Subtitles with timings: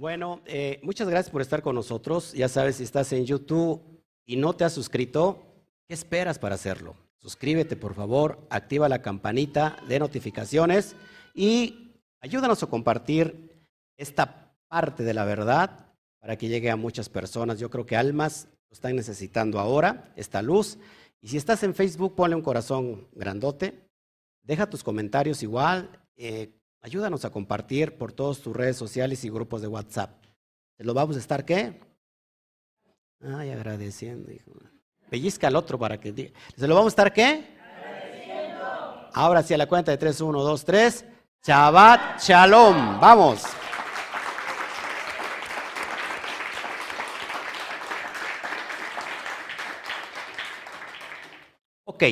[0.00, 2.32] Bueno, eh, muchas gracias por estar con nosotros.
[2.32, 3.82] Ya sabes, si estás en YouTube
[4.24, 5.42] y no te has suscrito,
[5.86, 6.96] ¿qué esperas para hacerlo?
[7.18, 10.96] Suscríbete, por favor, activa la campanita de notificaciones
[11.34, 13.68] y ayúdanos a compartir
[13.98, 17.58] esta parte de la verdad para que llegue a muchas personas.
[17.58, 20.78] Yo creo que almas lo están necesitando ahora, esta luz.
[21.20, 23.86] Y si estás en Facebook, ponle un corazón grandote.
[24.44, 25.90] Deja tus comentarios igual.
[26.16, 30.10] Eh, ayúdanos a compartir por todas tus redes sociales y grupos de WhatsApp.
[30.76, 31.80] ¿Te lo vamos a estar qué?
[33.22, 34.52] Ay, agradeciendo, hijo.
[35.10, 36.30] Pellizca al otro para que diga.
[36.56, 37.58] ¿Se lo vamos a estar qué?
[37.76, 39.10] Agradeciendo.
[39.12, 41.04] Ahora sí, a la cuenta de 3, 1, 2, 3.
[41.42, 43.00] Shabbat Shalom.
[43.00, 43.42] Vamos.
[51.84, 52.04] Ok,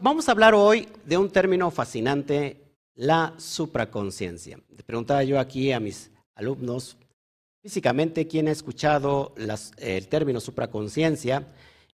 [0.00, 2.61] vamos a hablar hoy de un término fascinante,
[2.94, 4.58] la supraconciencia.
[4.76, 6.96] Le preguntaba yo aquí a mis alumnos,
[7.62, 9.34] físicamente, ¿quién ha escuchado
[9.78, 11.48] el término supraconciencia?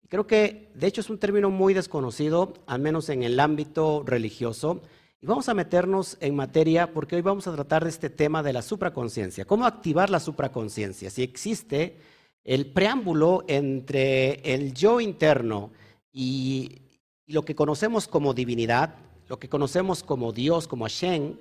[0.09, 4.81] Creo que, de hecho, es un término muy desconocido, al menos en el ámbito religioso.
[5.21, 8.53] Y vamos a meternos en materia porque hoy vamos a tratar de este tema de
[8.53, 9.45] la supraconciencia.
[9.45, 11.11] ¿Cómo activar la supraconciencia?
[11.11, 11.99] Si existe
[12.45, 15.73] el preámbulo entre el yo interno
[16.13, 16.83] y
[17.29, 18.95] y lo que conocemos como divinidad,
[19.29, 21.37] lo que conocemos como Dios, como Hashem,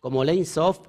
[0.00, 0.80] como Lein Sof,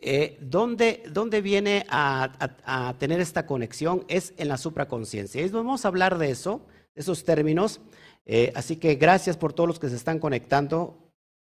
[0.00, 1.02] eh, ¿dónde,
[1.42, 4.04] viene a, tener esta conexión?
[4.08, 5.42] Es en la supraconciencia.
[5.42, 6.62] Y vamos a hablar de eso,
[6.94, 7.80] de esos términos.
[8.24, 10.98] Eh, así que gracias por todos los que se están conectando.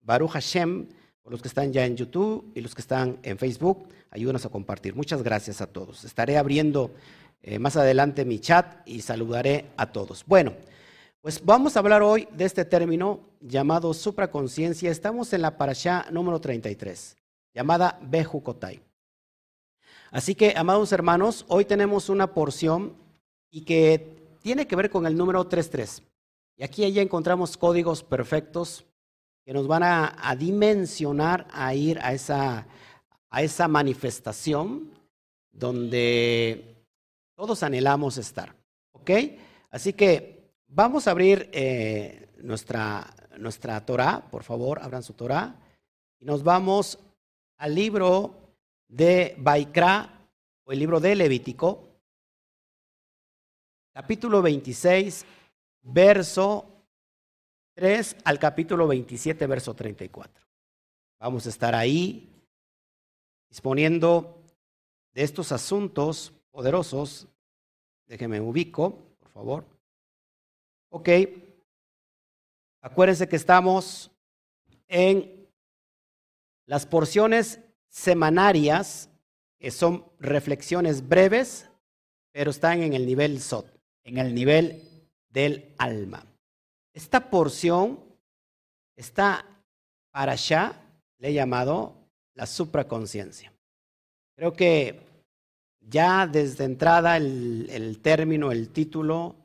[0.02, 0.88] Baruch Hashem,
[1.22, 4.50] por los que están ya en YouTube y los que están en Facebook, ayúdanos a
[4.50, 4.96] compartir.
[4.96, 6.06] Muchas gracias a todos.
[6.06, 6.92] Estaré abriendo
[7.42, 10.24] eh, más adelante mi chat y saludaré a todos.
[10.26, 10.54] Bueno.
[11.22, 14.92] Pues vamos a hablar hoy de este término llamado supraconciencia.
[14.92, 17.18] Estamos en la parashá número 33,
[17.54, 18.82] llamada Bejukotai.
[20.12, 22.96] Así que, amados hermanos, hoy tenemos una porción
[23.52, 26.04] y que tiene que ver con el número 33.
[26.58, 28.86] Y aquí ya encontramos códigos perfectos
[29.44, 32.68] que nos van a, dimensionar a ir a esa,
[33.30, 34.92] a esa manifestación
[35.52, 36.76] donde
[37.36, 38.56] todos anhelamos estar.
[38.94, 39.12] ¿Ok?
[39.72, 40.37] Así que
[40.70, 43.08] Vamos a abrir eh, nuestra,
[43.38, 45.56] nuestra Torah, por favor, abran su Torah,
[46.20, 47.00] y nos vamos
[47.58, 48.36] al libro
[48.90, 50.28] de Baikra,
[50.66, 51.88] o el libro de Levítico,
[53.94, 55.26] capítulo 26,
[55.84, 56.66] verso
[57.76, 60.46] 3 al capítulo 27, verso 34.
[61.20, 62.30] Vamos a estar ahí
[63.48, 64.44] disponiendo
[65.14, 67.28] de estos asuntos poderosos.
[68.06, 69.77] Déjenme ubico, por favor.
[70.90, 71.10] Ok.
[72.82, 74.12] Acuérdense que estamos
[74.88, 75.48] en
[76.66, 77.60] las porciones
[77.90, 79.10] semanarias,
[79.60, 81.70] que son reflexiones breves,
[82.32, 83.68] pero están en el nivel SOT,
[84.04, 84.84] en el nivel
[85.30, 86.26] del alma.
[86.94, 88.00] Esta porción
[88.96, 89.46] está
[90.12, 90.82] para allá,
[91.20, 91.96] le he llamado
[92.36, 93.52] la supraconciencia.
[94.36, 95.02] Creo que
[95.80, 99.36] ya desde entrada el, el término, el título,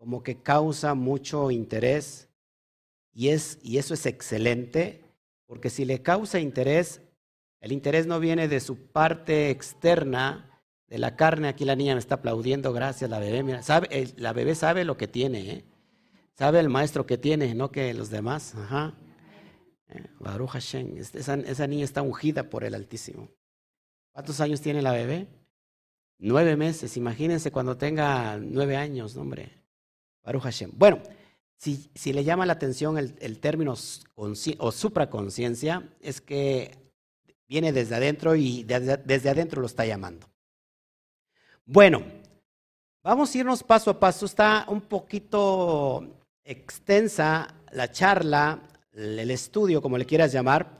[0.00, 2.30] como que causa mucho interés
[3.12, 5.04] y, es, y eso es excelente,
[5.44, 7.02] porque si le causa interés,
[7.60, 11.98] el interés no viene de su parte externa, de la carne, aquí la niña me
[11.98, 15.64] está aplaudiendo, gracias, la bebé, mira, sabe, la bebé sabe lo que tiene, ¿eh?
[16.32, 18.94] sabe el maestro que tiene, no que los demás, ajá.
[19.88, 23.28] Eh, Baruch Hashem, esa, esa niña está ungida por el Altísimo.
[24.12, 25.28] ¿Cuántos años tiene la bebé?
[26.16, 29.59] Nueve meses, imagínense cuando tenga nueve años, hombre.
[30.24, 30.70] Baruch Hashem.
[30.74, 31.00] Bueno,
[31.56, 33.74] si, si, le llama la atención el, término
[34.14, 36.78] o supraconciencia, es que
[37.46, 40.26] viene desde adentro y desde adentro lo está llamando.
[41.66, 42.02] Bueno,
[43.02, 44.26] vamos a irnos paso a paso.
[44.26, 50.78] Está un poquito extensa la charla, el estudio, como le quieras llamar,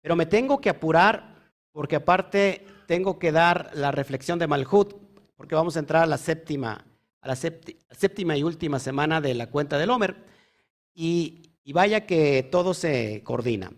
[0.00, 4.94] pero me tengo que apurar porque aparte tengo que dar la reflexión de Malhut,
[5.36, 6.84] porque vamos a entrar a la séptima
[7.22, 10.16] a la séptima y última semana de la cuenta del Homer.
[10.94, 13.72] Y, vaya que todo se coordina,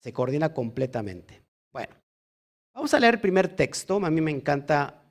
[0.00, 1.42] se coordina completamente.
[1.72, 1.94] Bueno,
[2.72, 3.96] vamos a leer el primer texto.
[3.96, 5.02] A mí me encanta.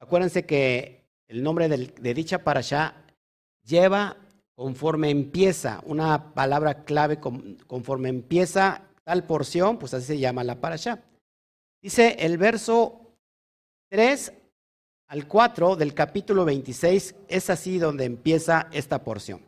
[0.00, 3.04] Acuérdense que el nombre de dicha parasha
[3.62, 4.16] lleva
[4.60, 11.02] conforme empieza, una palabra clave conforme empieza tal porción, pues así se llama la parasha.
[11.80, 13.16] Dice el verso
[13.88, 14.34] 3
[15.10, 19.42] al 4 del capítulo 26 es así donde empieza esta porción.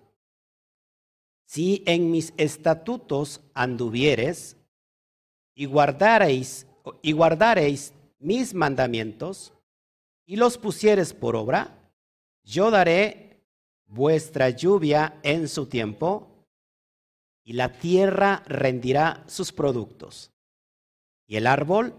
[1.46, 4.56] Si en mis estatutos anduvieres
[5.54, 6.66] y guardareis,
[7.00, 9.52] y guardareis mis mandamientos,
[10.26, 11.92] y los pusieres por obra,
[12.42, 13.44] yo daré
[13.86, 16.44] vuestra lluvia en su tiempo,
[17.44, 20.32] y la tierra rendirá sus productos,
[21.28, 21.94] y el árbol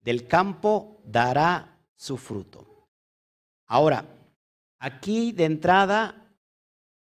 [0.00, 2.69] del campo dará su fruto.
[3.72, 4.04] Ahora,
[4.80, 6.26] aquí de entrada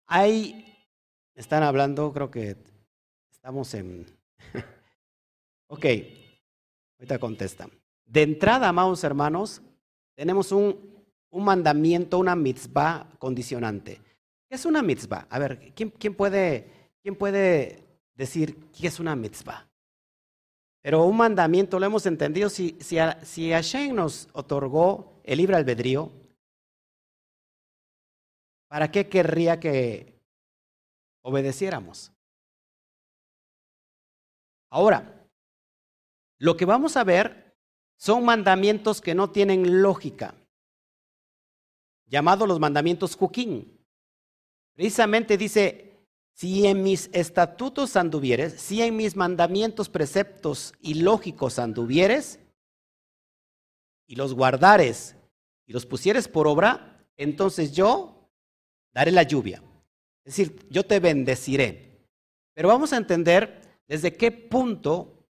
[0.06, 0.76] hay,
[1.34, 2.54] están hablando, creo que
[3.32, 4.04] estamos en...
[5.68, 5.86] ok,
[6.98, 7.70] ahorita contestan.
[8.04, 9.62] De entrada, amados hermanos,
[10.14, 14.02] tenemos un, un mandamiento, una mitzvah condicionante.
[14.46, 15.28] ¿Qué es una mitzvah?
[15.30, 19.66] A ver, ¿quién, quién, puede, ¿quién puede decir qué es una mitzvah?
[20.82, 22.50] Pero un mandamiento lo hemos entendido.
[22.50, 26.19] Si, si, si Hashem nos otorgó el libre albedrío,
[28.70, 30.22] ¿para qué querría que
[31.22, 32.12] obedeciéramos?
[34.70, 35.28] Ahora,
[36.38, 37.56] lo que vamos a ver
[37.96, 40.34] son mandamientos que no tienen lógica,
[42.06, 43.84] llamados los mandamientos Juquín.
[44.74, 45.98] Precisamente dice,
[46.32, 52.38] si en mis estatutos anduvieres, si en mis mandamientos, preceptos y lógicos anduvieres,
[54.06, 55.16] y los guardares
[55.66, 58.19] y los pusieres por obra, entonces yo
[58.92, 59.62] daré la lluvia.
[60.24, 62.06] Es decir, yo te bendeciré.
[62.54, 65.26] Pero vamos a entender desde qué punto,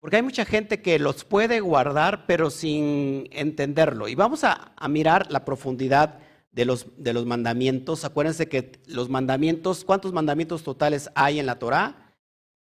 [0.00, 4.08] porque hay mucha gente que los puede guardar, pero sin entenderlo.
[4.08, 6.18] Y vamos a, mirar la profundidad
[6.50, 6.86] de los,
[7.26, 8.04] mandamientos.
[8.04, 12.14] Acuérdense que los mandamientos, ¿cuántos mandamientos totales hay en la Torah?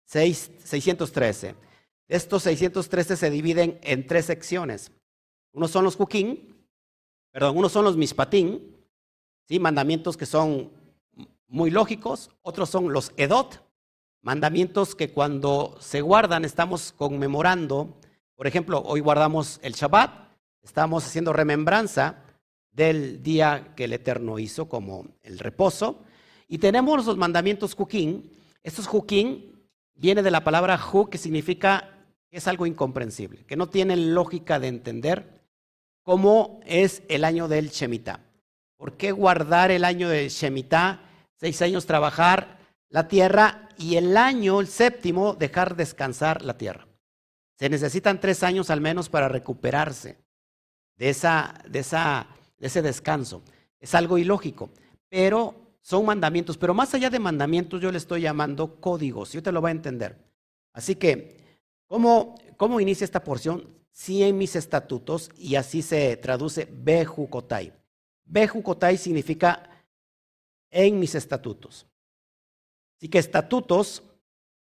[0.05, 1.55] 613.
[2.07, 4.91] Estos 613 se dividen en tres secciones.
[5.53, 6.55] Unos son los Juquín,
[7.31, 8.78] perdón, unos son los Mishpatín,
[9.49, 9.59] ¿sí?
[9.59, 10.71] mandamientos que son
[11.47, 12.29] muy lógicos.
[12.41, 13.61] Otros son los Edot,
[14.21, 17.97] mandamientos que cuando se guardan estamos conmemorando.
[18.35, 20.11] Por ejemplo, hoy guardamos el Shabbat,
[20.61, 22.23] estamos haciendo remembranza
[22.71, 26.03] del día que el Eterno hizo como el reposo.
[26.47, 28.31] Y tenemos los mandamientos Juquín.
[28.63, 31.95] Estos Juquín viene de la palabra Ju, que significa
[32.29, 35.41] que es algo incomprensible, que no tiene lógica de entender
[36.03, 38.28] cómo es el año del Shemitah.
[38.79, 41.01] ¿Por qué guardar el año del Shemitah?
[41.35, 46.87] Seis años trabajar la tierra y el año, el séptimo, dejar descansar la tierra.
[47.57, 50.17] Se necesitan tres años al menos para recuperarse
[50.95, 52.27] de esa, de esa
[52.57, 53.41] de ese descanso.
[53.79, 54.69] Es algo ilógico,
[55.09, 56.57] pero son mandamientos.
[56.57, 59.33] Pero más allá de mandamientos, yo le estoy llamando códigos.
[59.33, 60.17] Yo te lo voy a entender.
[60.73, 61.37] Así que,
[61.87, 63.67] ¿cómo, cómo inicia esta porción?
[63.91, 67.73] Sí en mis estatutos, y así se traduce Bejucotai.
[68.29, 69.67] Bejucotai significa
[70.71, 71.87] en mis estatutos.
[72.97, 74.03] Así que estatutos,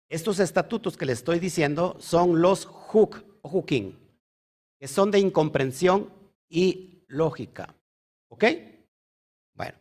[0.09, 3.99] estos estatutos que le estoy diciendo son los juk o jukin,
[4.79, 6.11] que son de incomprensión
[6.49, 7.75] y lógica.
[8.29, 8.45] ¿Ok?
[9.53, 9.77] Bueno,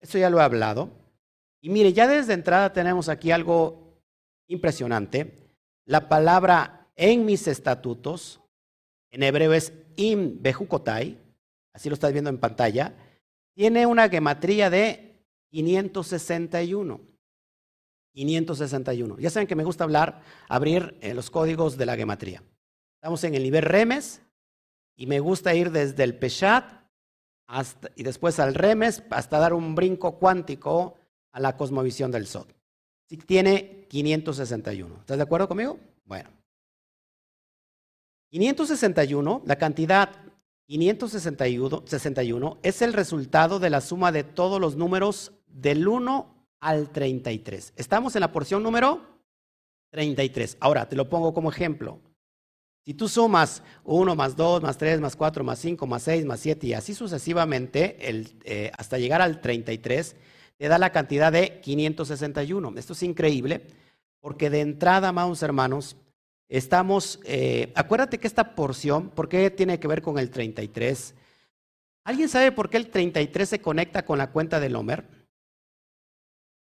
[0.00, 0.90] eso ya lo he hablado.
[1.60, 4.00] Y mire, ya desde entrada tenemos aquí algo
[4.48, 5.34] impresionante.
[5.84, 8.40] La palabra en mis estatutos,
[9.12, 11.27] en hebreo es im bejukotai,
[11.72, 12.94] así lo estás viendo en pantalla,
[13.54, 17.00] tiene una gematría de 561.
[18.12, 19.18] 561.
[19.18, 22.42] Ya saben que me gusta hablar, abrir eh, los códigos de la gematría.
[22.96, 24.22] Estamos en el nivel remes,
[24.98, 26.64] y me gusta ir desde el Peshat
[27.46, 30.96] hasta, y después al Remes hasta dar un brinco cuántico
[31.32, 32.46] a la cosmovisión del Sol.
[33.08, 34.96] Sí, tiene 561.
[35.00, 35.78] ¿Estás de acuerdo conmigo?
[36.04, 36.30] Bueno.
[38.30, 40.10] 561, la cantidad
[40.68, 47.72] 561 es el resultado de la suma de todos los números del 1 al 33.
[47.74, 49.00] Estamos en la porción número
[49.92, 50.58] 33.
[50.60, 52.02] Ahora, te lo pongo como ejemplo.
[52.84, 56.40] Si tú sumas 1 más 2 más 3 más 4 más 5 más 6 más
[56.40, 57.96] 7 y así sucesivamente
[58.44, 60.16] eh, hasta llegar al 33,
[60.58, 62.74] te da la cantidad de 561.
[62.76, 63.62] Esto es increíble
[64.20, 65.96] porque de entrada, amados hermanos,
[66.48, 71.14] estamos, eh, acuérdate que esta porción, ¿por qué tiene que ver con el 33?
[72.04, 75.04] ¿Alguien sabe por qué el 33 se conecta con la cuenta del Homer?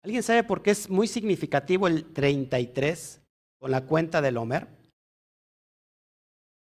[0.04, 3.22] ¿Alguien sabe por qué es muy significativo el 33
[3.60, 4.68] con la cuenta del Homer?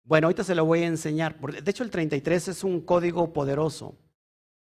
[0.04, 1.38] Bueno, ahorita se lo voy a enseñar.
[1.40, 3.96] De hecho, el 33 es un código poderoso.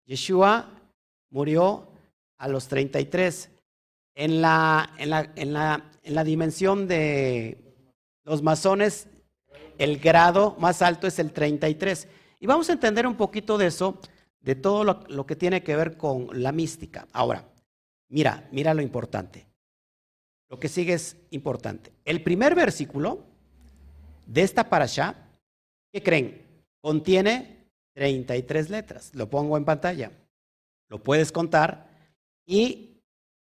[0.05, 0.69] Yeshua
[1.29, 1.91] murió
[2.37, 3.49] a los 33.
[4.15, 7.72] En la, en la, en la, en la dimensión de
[8.23, 9.07] los masones,
[9.77, 12.07] el grado más alto es el 33.
[12.39, 13.99] Y vamos a entender un poquito de eso,
[14.41, 17.07] de todo lo, lo que tiene que ver con la mística.
[17.13, 17.45] Ahora,
[18.09, 19.47] mira, mira lo importante.
[20.49, 21.91] Lo que sigue es importante.
[22.05, 23.25] El primer versículo
[24.25, 25.23] de esta parasha
[25.93, 26.41] ¿Qué creen?
[26.81, 29.13] Contiene 33 letras.
[29.13, 30.11] Lo pongo en pantalla.
[30.89, 31.87] Lo puedes contar
[32.47, 32.99] y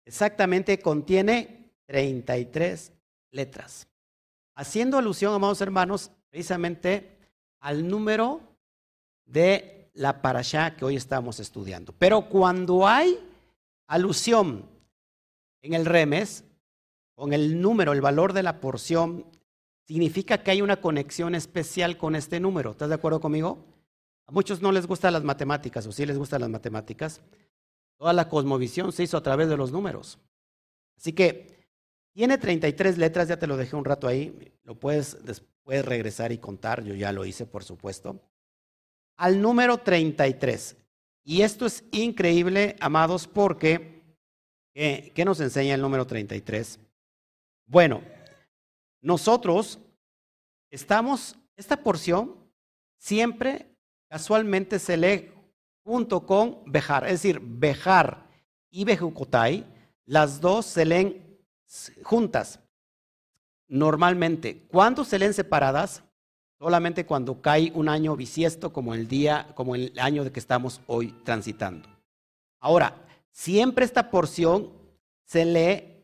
[0.05, 2.93] exactamente contiene 33
[3.33, 3.89] letras.
[4.57, 7.19] Haciendo alusión, amados hermanos, precisamente
[7.61, 8.41] al número
[9.27, 11.93] de la parashá que hoy estamos estudiando.
[11.99, 13.19] Pero cuando hay
[13.87, 14.65] alusión
[15.61, 16.43] en el remes,
[17.15, 19.27] con el número, el valor de la porción,
[19.87, 22.71] significa que hay una conexión especial con este número.
[22.71, 23.59] ¿Estás de acuerdo conmigo?
[24.27, 27.21] A muchos no les gustan las matemáticas, o sí les gustan las matemáticas.
[27.99, 30.19] Toda la cosmovisión se hizo a través de los números.
[30.97, 31.56] Así que
[32.17, 36.39] tiene 33 letras, ya te lo dejé un rato ahí, lo puedes después regresar y
[36.39, 38.19] contar, yo ya lo hice, por supuesto.
[39.19, 40.79] Al número 33.
[41.25, 44.03] Y esto es increíble, amados, porque
[44.73, 46.81] ¿qué, nos enseña el número 33?
[47.67, 48.01] Bueno,
[49.03, 49.79] nosotros
[50.71, 52.35] estamos, esta porción
[52.99, 53.77] siempre
[54.09, 55.33] casualmente se lee
[55.85, 58.27] junto con Bejar, es decir, Bejar
[58.71, 59.67] y Bejucotai,
[60.07, 61.26] las dos se leen
[62.03, 62.61] juntas.
[63.69, 66.03] Normalmente, ¿cuándo se leen separadas?
[66.59, 70.81] Solamente cuando cae un año bisiesto como el día, como el año de que estamos
[70.87, 71.89] hoy transitando.
[72.61, 72.95] Ahora,
[73.31, 74.73] siempre esta porción
[75.25, 75.97] se lee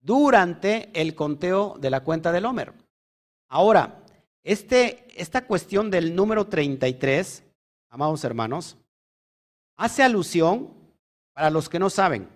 [0.00, 2.72] durante el conteo de la cuenta del Homer.
[3.48, 4.04] Ahora,
[4.44, 7.42] este, esta cuestión del número 33,
[7.88, 8.76] amados hermanos,
[9.76, 10.72] hace alusión,
[11.32, 12.28] para los que no saben,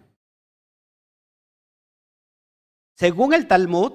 [2.95, 3.93] según el Talmud,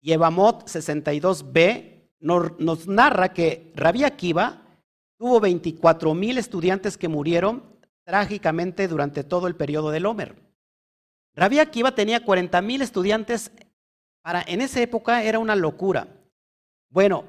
[0.00, 4.62] Yevamot 62b nos, narra que Rabbi Akiva
[5.18, 7.64] tuvo 24 mil estudiantes que murieron
[8.04, 10.36] trágicamente durante todo el periodo del Homer.
[11.34, 13.52] Rabbi Akiva tenía 40 mil estudiantes,
[14.22, 16.08] para, en esa época era una locura.
[16.90, 17.24] Bueno,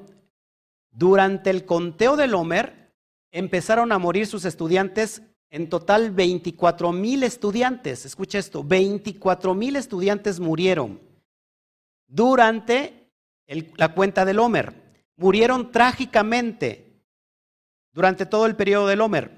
[0.90, 2.92] durante el conteo del Homer
[3.32, 5.22] empezaron a morir sus estudiantes,
[5.54, 11.00] en total 24 mil estudiantes, escucha esto, 24 mil estudiantes murieron
[12.08, 13.12] durante
[13.76, 14.74] la cuenta del Homer.
[15.16, 17.00] Murieron trágicamente
[17.92, 19.30] durante todo el periodo del Homer.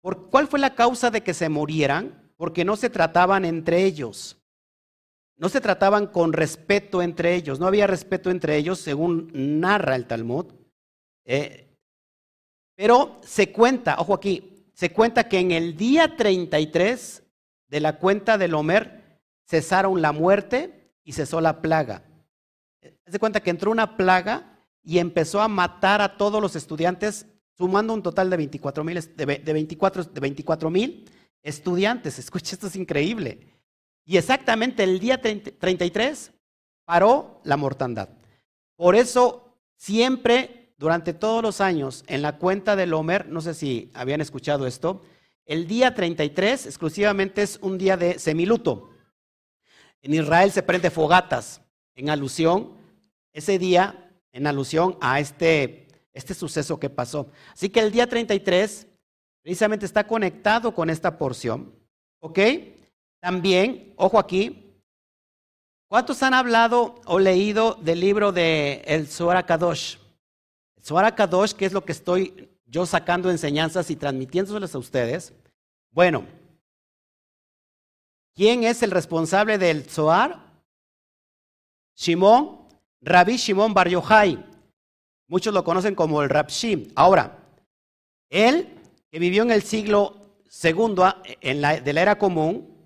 [0.00, 2.32] ¿Por cuál fue la causa de que se murieran?
[2.36, 4.40] Porque no se trataban entre ellos.
[5.36, 10.06] No se trataban con respeto entre ellos, no había respeto entre ellos, según narra el
[10.06, 10.46] Talmud.
[11.24, 11.74] Eh,
[12.76, 17.22] pero se cuenta, ojo aquí, se cuenta que en el día 33
[17.68, 22.02] de la cuenta del Homer cesaron la muerte y cesó la plaga.
[23.06, 27.24] Se cuenta que entró una plaga y empezó a matar a todos los estudiantes,
[27.56, 31.10] sumando un total de 24 mil de, de 24 mil
[31.42, 32.18] estudiantes.
[32.18, 33.46] Escucha, esto es increíble.
[34.04, 36.32] Y exactamente el día 33
[36.84, 38.10] paró la mortandad.
[38.76, 43.90] Por eso siempre, durante todos los años, en la cuenta del Homer, no sé si
[43.94, 45.02] habían escuchado esto,
[45.46, 48.90] el día 33 exclusivamente es un día de semiluto.
[50.02, 51.62] En Israel se prende fogatas
[51.94, 52.74] en alusión,
[53.32, 57.30] ese día, en alusión a este, este suceso que pasó.
[57.52, 58.86] Así que el día 33
[59.42, 61.74] precisamente está conectado con esta porción.
[62.20, 62.38] ¿Ok?
[63.20, 64.74] También, ojo aquí,
[65.88, 69.96] ¿cuántos han hablado o leído del libro de El Zohar Kadosh?
[70.86, 75.32] Zohar Kadosh, que es lo que estoy yo sacando enseñanzas y transmitiéndoselas a ustedes.
[75.90, 76.24] Bueno,
[78.34, 80.44] ¿quién es el responsable del Zohar?
[81.96, 82.68] Shimon,
[83.00, 84.44] Rabbi Shimon Bar Yochai.
[85.28, 86.92] Muchos lo conocen como el Rabshim.
[86.94, 87.36] Ahora,
[88.30, 88.68] él,
[89.10, 91.04] que vivió en el siglo segundo
[91.40, 92.76] en la, de la era común,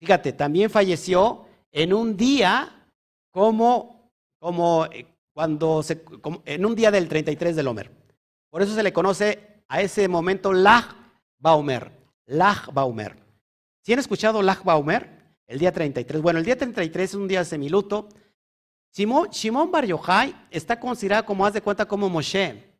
[0.00, 2.86] Fíjate, también falleció en un día
[3.32, 5.06] como, como eh,
[5.38, 5.84] cuando
[6.46, 7.92] en un día del 33 del Homer.
[8.50, 10.84] Por eso se le conoce a ese momento Lag
[11.38, 11.92] Baumer.
[12.26, 13.16] Lag Baumer.
[13.84, 15.36] ¿Sí han escuchado Lag Baumer?
[15.46, 16.20] El día 33.
[16.20, 18.08] Bueno, el día 33 es un día semiluto.
[18.92, 22.74] Shimon, Bar Yochai está considerado como, haz de cuenta, como Moshe.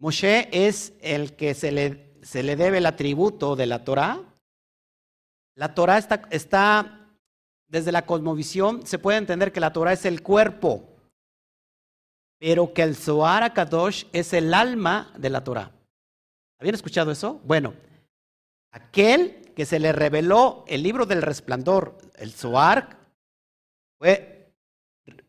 [0.00, 4.20] Moshe es el que se le, se le debe el atributo de la Torah
[5.54, 5.98] la Torah
[6.30, 7.12] está,
[7.68, 10.89] desde la cosmovisión, se puede entender que la Torah es el cuerpo,
[12.40, 15.70] pero que el Zohar Kadosh es el alma de la Torah.
[16.58, 17.40] ¿Habían escuchado eso?
[17.44, 17.74] Bueno,
[18.72, 22.96] aquel que se le reveló el libro del resplandor, el Zohar,
[23.98, 24.54] fue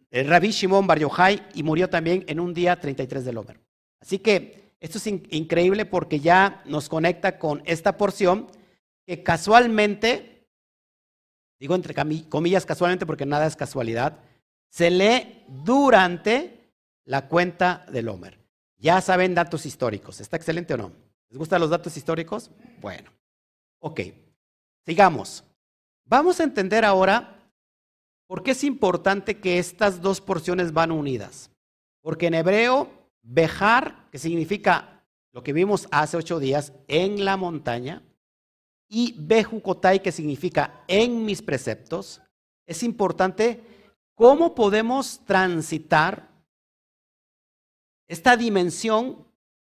[0.10, 3.60] el Rabbi Shimon Bar Yochai y murió también en un día 33 del Omer.
[4.00, 8.48] Así que esto es increíble porque ya nos conecta con esta porción
[9.06, 10.48] que casualmente,
[11.60, 11.94] digo entre
[12.30, 14.20] comillas casualmente porque nada es casualidad,
[14.70, 16.61] se lee durante
[17.05, 18.39] la cuenta del Homer.
[18.77, 20.22] Ya saben datos históricos.
[20.22, 20.91] ¿Está excelente o no?
[21.29, 22.51] ¿Les gustan los datos históricos?
[22.81, 23.12] Bueno,
[23.79, 24.01] ok.
[24.86, 25.43] Sigamos.
[26.05, 27.38] Vamos a entender ahora
[28.27, 31.51] por qué es importante que estas dos porciones van unidas.
[32.01, 32.89] Porque en hebreo,
[33.22, 38.03] bejar, que significa lo que vimos hace ocho días, en la montaña,
[38.89, 42.22] y bejukotai, que significa en mis preceptos,
[42.65, 43.63] es importante
[44.15, 46.30] cómo podemos transitar
[48.12, 49.25] esta dimensión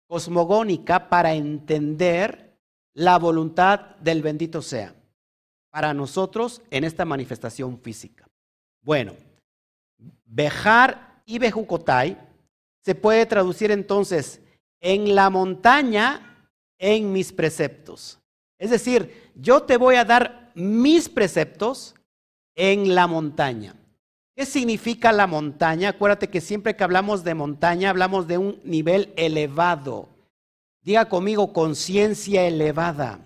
[0.08, 2.58] cosmogónica para entender
[2.96, 4.96] la voluntad del bendito sea
[5.70, 8.28] para nosotros en esta manifestación física.
[8.82, 9.14] Bueno,
[10.26, 12.18] Bejar y Bejucotai
[12.84, 14.42] se puede traducir entonces
[14.82, 16.50] en la montaña,
[16.80, 18.20] en mis preceptos.
[18.58, 21.94] Es decir, yo te voy a dar mis preceptos
[22.56, 23.76] en la montaña.
[24.36, 25.90] ¿Qué significa la montaña?
[25.90, 30.10] Acuérdate que siempre que hablamos de montaña hablamos de un nivel elevado.
[30.82, 33.20] Diga conmigo, conciencia elevada.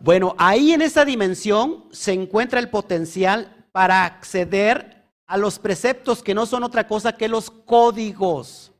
[0.00, 6.34] Bueno, ahí en esa dimensión se encuentra el potencial para acceder a los preceptos que
[6.34, 8.70] no son otra cosa que los códigos.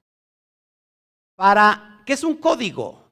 [1.35, 3.11] Para, ¿qué es un código?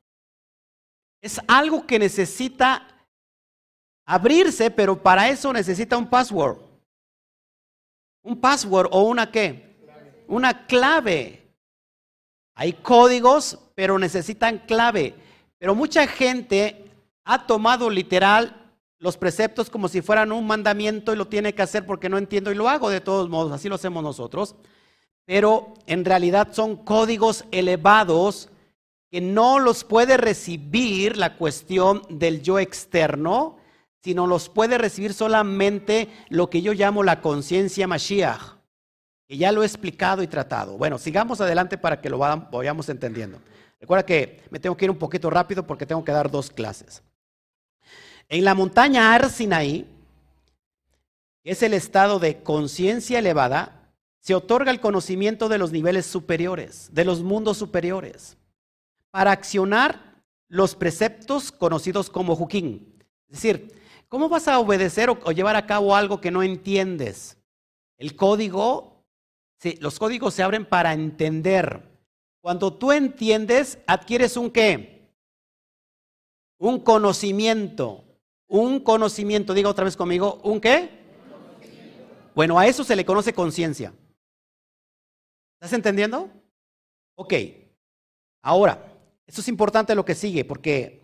[1.22, 2.86] Es algo que necesita
[4.04, 6.71] abrirse, pero para eso necesita un password.
[8.22, 9.76] Un password o una qué?
[10.28, 11.42] Una clave.
[12.54, 15.14] Hay códigos, pero necesitan clave.
[15.58, 16.84] Pero mucha gente
[17.24, 18.62] ha tomado literal
[18.98, 22.52] los preceptos como si fueran un mandamiento y lo tiene que hacer porque no entiendo
[22.52, 24.54] y lo hago de todos modos, así lo hacemos nosotros.
[25.24, 28.48] Pero en realidad son códigos elevados
[29.10, 33.56] que no los puede recibir la cuestión del yo externo,
[34.02, 38.56] sino los puede recibir solamente lo que yo llamo la conciencia Mashiach,
[39.28, 40.76] que ya lo he explicado y tratado.
[40.76, 43.40] Bueno, sigamos adelante para que lo vayamos entendiendo.
[43.80, 47.02] Recuerda que me tengo que ir un poquito rápido porque tengo que dar dos clases.
[48.28, 49.86] En la montaña Arsinaí,
[51.42, 56.88] que es el estado de conciencia elevada, se otorga el conocimiento de los niveles superiores,
[56.92, 58.36] de los mundos superiores,
[59.10, 62.94] para accionar los preceptos conocidos como Juquín.
[63.28, 63.81] Es decir,
[64.12, 67.38] ¿Cómo vas a obedecer o, llevar a cabo algo que no entiendes?
[67.96, 69.06] El código,
[69.58, 71.82] sí, los códigos se abren para entender.
[72.42, 75.10] Cuando tú entiendes, adquieres un qué?
[76.58, 78.04] Un conocimiento.
[78.48, 80.90] Un conocimiento, diga otra vez conmigo, ¿un qué?
[82.34, 83.94] Bueno, a eso se le conoce conciencia.
[85.54, 86.28] ¿Estás entendiendo?
[87.14, 87.32] Ok.
[88.42, 88.92] Ahora,
[89.26, 91.00] esto es importante lo que sigue, porque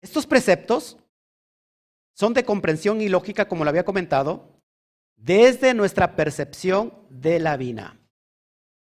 [0.00, 0.96] estos preceptos
[2.14, 4.60] son de comprensión y lógica, como lo había comentado,
[5.16, 8.00] desde nuestra percepción de la vina.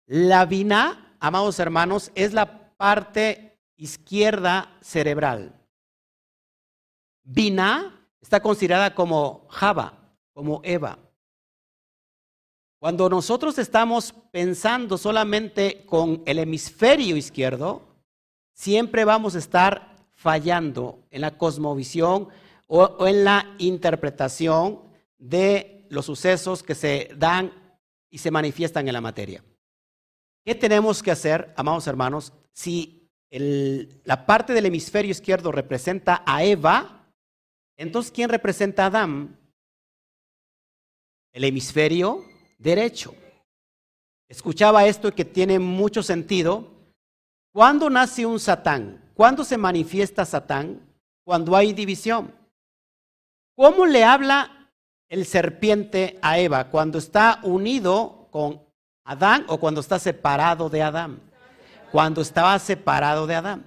[0.06, 5.54] La vina, amados hermanos, es la parte izquierda cerebral.
[7.24, 10.98] Vina está considerada como Java, como Eva.
[12.80, 17.82] Cuando nosotros estamos pensando solamente con el hemisferio izquierdo,
[18.54, 22.30] siempre vamos a estar fallando en la cosmovisión,
[22.68, 24.82] o, en la interpretación
[25.18, 27.52] de los sucesos que se dan
[28.10, 29.44] y se manifiestan en la materia.
[30.46, 37.12] ¿Qué tenemos que hacer, amados hermanos, si la parte del hemisferio izquierdo representa a Eva?
[37.76, 39.38] Entonces, ¿quién representa a Adán?
[41.34, 42.24] El hemisferio
[42.58, 43.14] derecho.
[44.30, 46.72] Escuchaba esto que tiene mucho sentido.
[47.54, 49.12] ¿Cuándo nace un Satán?
[49.14, 50.82] ¿Cuándo se manifiesta Satán?
[51.24, 52.34] Cuando hay división.
[53.58, 54.70] ¿Cómo le habla
[55.10, 58.62] el serpiente a Eva cuando está unido con
[59.04, 61.20] Adán o cuando está separado de Adán?
[61.92, 63.66] Cuando estaba separado de Adán.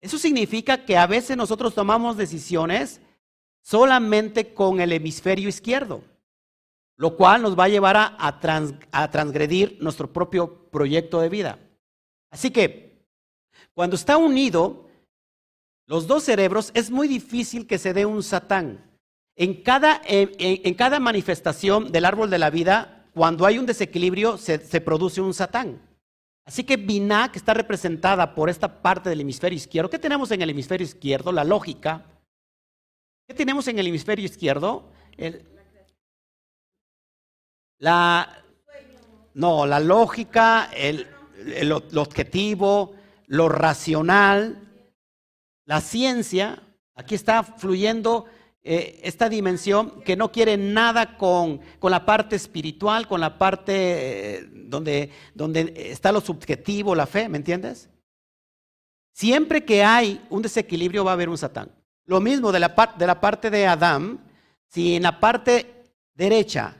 [0.00, 3.02] Eso significa que a veces nosotros tomamos decisiones
[3.60, 6.02] solamente con el hemisferio izquierdo,
[6.96, 11.58] lo cual nos va a llevar a, transgredir nuestro propio proyecto de vida.
[12.30, 13.04] Así que,
[13.74, 14.88] cuando está unido
[15.84, 18.89] los dos cerebros, es muy difícil que se dé un satán.
[19.40, 24.58] En cada, en, cada manifestación del árbol de la vida, cuando hay un desequilibrio, se,
[24.82, 25.80] produce un satán.
[26.44, 30.42] Así que Binah, que está representada por esta parte del hemisferio izquierdo, ¿qué tenemos en
[30.42, 31.32] el hemisferio izquierdo?
[31.32, 32.04] La lógica.
[33.26, 34.90] ¿Qué tenemos en el hemisferio izquierdo?
[37.78, 38.44] la,
[39.32, 41.06] no, la lógica, el,
[41.46, 42.94] el, objetivo,
[43.26, 44.68] lo racional,
[45.64, 46.62] la ciencia.
[46.94, 48.26] Aquí está fluyendo
[48.62, 53.72] eh, esta dimensión que no quiere nada con, con la parte espiritual, con la parte
[54.38, 57.88] eh, donde, donde está lo subjetivo, la fe, ¿me entiendes?
[59.14, 61.70] Siempre que hay un desequilibrio va a haber un Satán.
[62.04, 64.20] Lo mismo de la, de la parte de Adán,
[64.68, 66.76] si en la parte derecha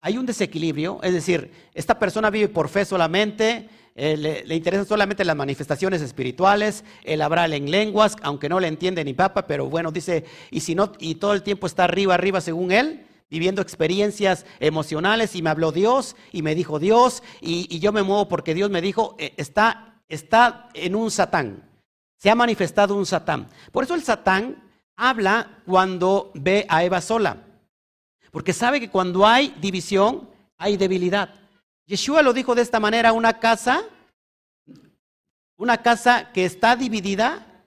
[0.00, 5.24] hay un desequilibrio, es decir, esta persona vive por fe solamente, eh, le, interesan solamente
[5.24, 9.90] las manifestaciones espirituales, él habla en lenguas, aunque no le entiende ni papa, pero bueno,
[9.90, 14.44] dice, y si no, y todo el tiempo está arriba, arriba según él, viviendo experiencias
[14.60, 18.52] emocionales, y me habló Dios, y me dijo Dios, y, y yo me muevo porque
[18.52, 21.66] Dios me dijo, eh, está, está en un satán,
[22.18, 23.48] se ha manifestado un satán.
[23.72, 24.62] Por eso el satán
[24.94, 27.44] habla cuando ve a Eva sola,
[28.30, 30.28] porque sabe que cuando hay división,
[30.58, 31.45] hay debilidad.
[31.86, 33.84] Yeshua lo dijo de esta manera, una casa,
[35.56, 37.64] una casa que está dividida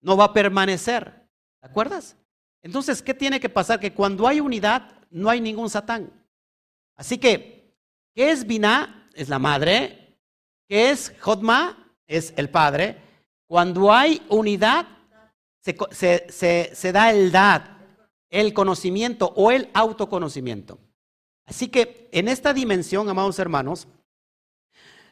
[0.00, 1.28] no va a permanecer.
[1.60, 2.16] ¿Te acuerdas?
[2.62, 3.78] Entonces, ¿qué tiene que pasar?
[3.78, 6.10] Que cuando hay unidad, no hay ningún satán.
[6.96, 7.74] Así que,
[8.14, 9.08] ¿qué es Binah?
[9.14, 10.18] Es la madre.
[10.66, 11.94] ¿Qué es Jodma?
[12.06, 13.00] Es el padre.
[13.46, 14.86] Cuando hay unidad,
[15.60, 17.62] se, se da el dad,
[18.30, 20.78] el conocimiento o el autoconocimiento.
[21.48, 23.88] Así que en esta dimensión, amados hermanos,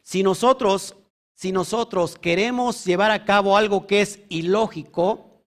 [0.02, 0.94] si nosotros,
[1.34, 5.42] si nosotros queremos llevar a cabo algo que es ilógico,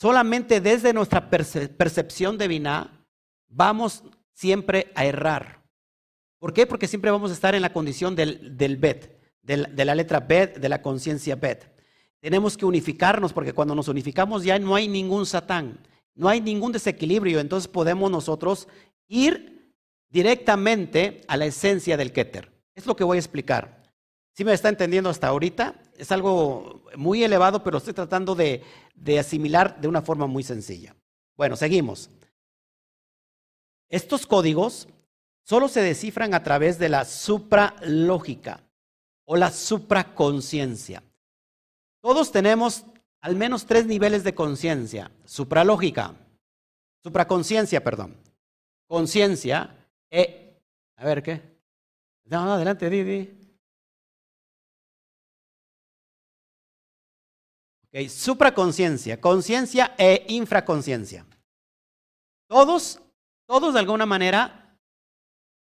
[0.00, 3.06] solamente desde nuestra percepción divina,
[3.48, 4.02] vamos
[4.34, 5.62] siempre a errar.
[6.40, 6.66] ¿Por qué?
[6.66, 10.58] Porque siempre vamos a estar en la condición del, del bet, de la letra bet,
[10.58, 11.72] de la conciencia bet.
[12.18, 15.78] Tenemos que unificarnos porque cuando nos unificamos ya no hay ningún satán,
[16.16, 18.66] no hay ningún desequilibrio, entonces podemos nosotros
[19.06, 19.59] ir
[20.10, 22.52] directamente a la esencia del Keter.
[22.74, 23.82] Es lo que voy a explicar.
[24.34, 28.62] Si me está entendiendo hasta ahorita, es algo muy elevado, pero estoy tratando de,
[28.94, 30.94] de asimilar de una forma muy sencilla.
[31.36, 32.10] Bueno, seguimos.
[33.88, 34.88] Estos códigos
[35.42, 38.60] solo se descifran a través de la supralógica
[39.26, 41.02] o la supraconciencia.
[42.00, 42.84] Todos tenemos
[43.20, 45.10] al menos tres niveles de conciencia.
[45.24, 46.14] Supralógica,
[47.02, 48.16] supraconciencia, perdón.
[48.88, 49.79] Conciencia,
[50.10, 50.60] eh,
[50.96, 51.42] a ver, ¿qué?
[52.24, 53.40] No, adelante, Didi.
[57.92, 61.26] Ok, supraconciencia, conciencia e infraconciencia.
[62.48, 63.00] Todos,
[63.46, 64.78] todos de alguna manera,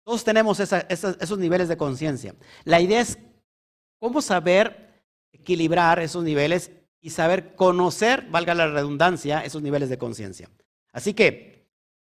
[0.05, 2.35] todos tenemos esos niveles de conciencia.
[2.63, 3.17] La idea es
[3.99, 10.49] cómo saber equilibrar esos niveles y saber conocer, valga la redundancia, esos niveles de conciencia.
[10.91, 11.60] Así que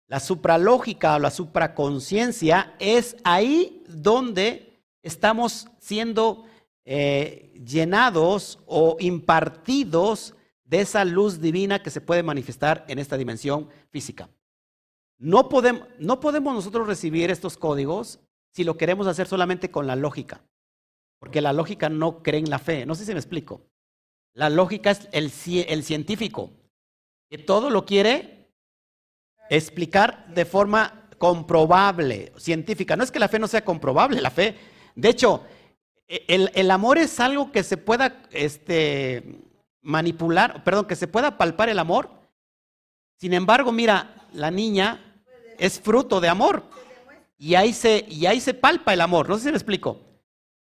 [0.07, 6.45] la supralógica o la supraconciencia es ahí donde estamos siendo
[6.85, 13.69] eh, llenados o impartidos de esa luz divina que se puede manifestar en esta dimensión
[13.89, 14.29] física.
[15.17, 18.19] No podemos, no podemos nosotros recibir estos códigos
[18.53, 20.41] si lo queremos hacer solamente con la lógica,
[21.19, 22.85] porque la lógica no cree en la fe.
[22.85, 23.61] No sé si me explico.
[24.33, 25.31] La lógica es el,
[25.67, 26.51] el científico,
[27.29, 28.36] que todo lo quiere
[29.49, 32.95] explicar de forma comprobable, científica.
[32.95, 34.55] No es que la fe no sea comprobable, la fe.
[34.95, 35.43] De hecho,
[36.07, 39.39] el, el amor es algo que se pueda este,
[39.81, 42.09] manipular, perdón, que se pueda palpar el amor.
[43.19, 45.21] Sin embargo, mira, la niña
[45.57, 46.63] es fruto de amor.
[47.37, 49.29] Y ahí se, y ahí se palpa el amor.
[49.29, 50.01] No sé si me explico.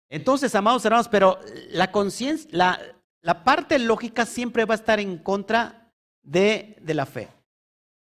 [0.10, 2.80] Entonces, amados hermanos, pero la conciencia, la,
[3.22, 5.92] la parte lógica siempre va a estar en contra
[6.24, 7.30] de, de la fe.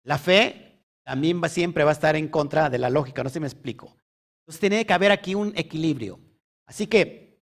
[0.04, 3.34] La fe también va, siempre va a estar en contra de la lógica, no sé
[3.34, 3.96] si me explico.
[4.42, 6.18] Entonces tiene que haber aquí un equilibrio.
[6.66, 7.40] Así que,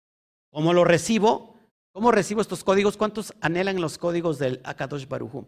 [0.51, 1.55] ¿cómo lo recibo?
[1.91, 2.97] ¿Cómo recibo estos códigos?
[2.97, 5.45] ¿Cuántos anhelan los códigos del Akadosh Baruj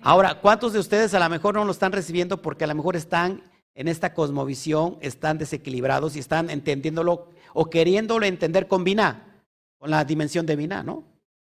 [0.00, 2.96] Ahora, ¿cuántos de ustedes a lo mejor no lo están recibiendo porque a lo mejor
[2.96, 3.42] están
[3.74, 9.44] en esta cosmovisión, están desequilibrados y están entendiéndolo o queriéndolo entender con Binah,
[9.78, 11.04] con la dimensión de Binah, ¿no?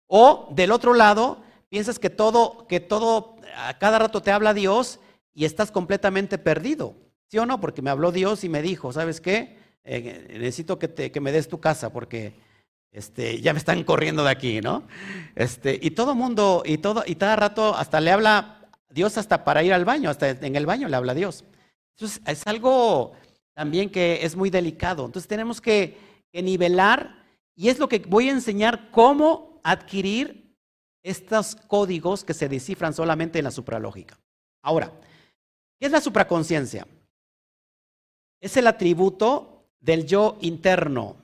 [0.07, 5.01] O del otro lado, piensas que todo, que todo a cada rato te habla Dios
[5.35, 6.95] y estás completamente perdido.
[7.29, 7.61] ¿Sí o no?
[7.61, 9.59] Porque me habló Dios y me dijo, ¿sabes qué?
[9.85, 12.35] Eh, necesito que, te, que, me des tu casa porque
[12.93, 14.87] este, ya me están corriendo de aquí, ¿no?
[15.35, 19.63] Este, y todo mundo, y todo, y cada rato hasta le habla Dios hasta para
[19.63, 21.45] ir al baño, hasta en el baño le habla Dios.
[21.97, 23.13] Entonces, es algo
[23.55, 25.05] también que es muy delicado.
[25.05, 25.99] Entonces tenemos que,
[26.33, 27.25] que nivelar
[27.55, 30.46] y es lo que voy a enseñar cómo adquirir
[31.07, 34.19] estos códigos que se descifran solamente en la supralógica.
[34.61, 34.92] Ahora,
[35.79, 36.85] ¿qué es la supraconciencia?
[38.40, 41.14] Es el atributo del yo interno,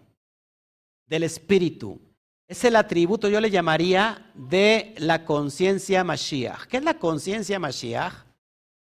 [1.08, 2.00] del espíritu.
[2.46, 6.66] Es el atributo, yo le llamaría, de la conciencia Mashiach.
[6.66, 8.14] ¿Qué es la conciencia Mashiach?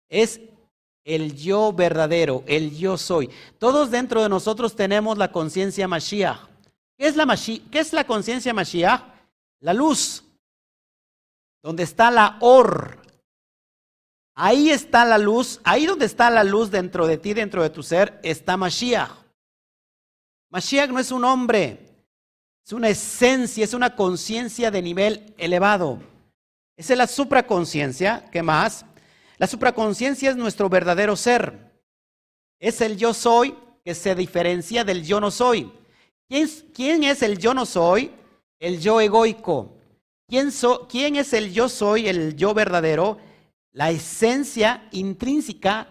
[0.10, 0.42] Es
[1.06, 3.30] el yo verdadero, el yo soy.
[3.60, 6.50] Todos dentro de nosotros tenemos la conciencia Mashiach.
[6.98, 7.26] ¿Qué es la,
[7.72, 9.04] ¿Qué es la conciencia Mashiach?
[9.62, 10.26] La luz.
[11.64, 13.02] Donde está la or.
[14.36, 15.60] Ahí está la luz.
[15.64, 19.12] Ahí donde está la luz dentro de ti, dentro de tu ser, está Mashiach.
[20.50, 21.92] Mashiach no es un hombre.
[22.66, 26.00] Es una esencia, es una conciencia de nivel elevado.
[26.78, 28.30] Esa es la supraconciencia.
[28.32, 28.86] ¿Qué más?
[29.38, 31.72] La supraconciencia es nuestro verdadero ser.
[32.60, 35.72] Es el yo soy que se diferencia del yo no soy.
[36.28, 38.12] ¿Quién, quién es el yo no soy?
[38.60, 39.76] El yo egoico.
[40.32, 40.50] ¿Quién,
[40.88, 43.18] ¿Quién es el yo soy, el yo verdadero?
[43.74, 45.90] La esencia intrínseca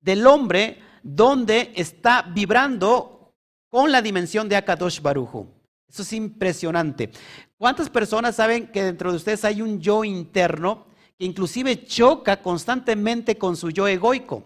[0.00, 3.32] del hombre donde está vibrando
[3.68, 5.46] con la dimensión de Akadosh Baruju.
[5.88, 7.12] Eso es impresionante.
[7.56, 13.38] ¿Cuántas personas saben que dentro de ustedes hay un yo interno que inclusive choca constantemente
[13.38, 14.42] con su yo egoico?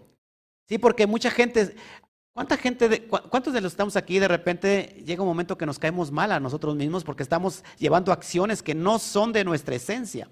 [0.69, 1.75] Sí, porque mucha gente,
[2.35, 5.65] ¿cuánta gente, de, cuántos de los que estamos aquí de repente llega un momento que
[5.65, 9.75] nos caemos mal a nosotros mismos porque estamos llevando acciones que no son de nuestra
[9.75, 10.29] esencia?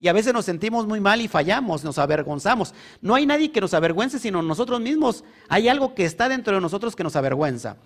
[0.00, 2.74] Y a veces nos sentimos muy mal y fallamos, nos avergonzamos.
[3.00, 5.22] No hay nadie que nos avergüence, sino nosotros mismos.
[5.48, 7.76] Hay algo que está dentro de nosotros que nos avergüenza.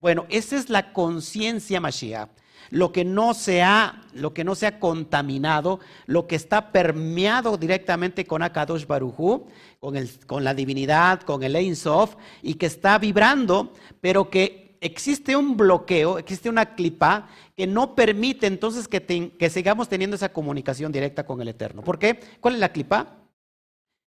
[0.00, 2.28] Bueno, esa es la conciencia Mashiach.
[2.70, 7.56] Lo que no se ha, lo que no se ha contaminado, lo que está permeado
[7.56, 9.46] directamente con Akadosh Barujú,
[9.80, 15.36] con, con la divinidad, con el Ein Sof, y que está vibrando, pero que existe
[15.36, 20.92] un bloqueo, existe una clipa que no permite entonces que, que sigamos teniendo esa comunicación
[20.92, 21.82] directa con el Eterno.
[21.82, 22.20] ¿Por qué?
[22.40, 23.16] ¿Cuál es la clipa?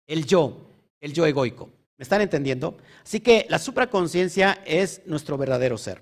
[0.07, 0.57] El yo,
[0.99, 1.69] el yo egoico.
[1.97, 2.77] ¿Me están entendiendo?
[3.03, 6.01] Así que la supraconciencia es nuestro verdadero ser.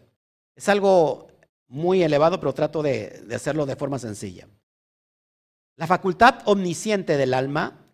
[0.55, 1.27] Es algo
[1.69, 4.47] muy elevado, pero trato de, hacerlo de forma sencilla.
[5.77, 7.93] La facultad omnisciente del alma,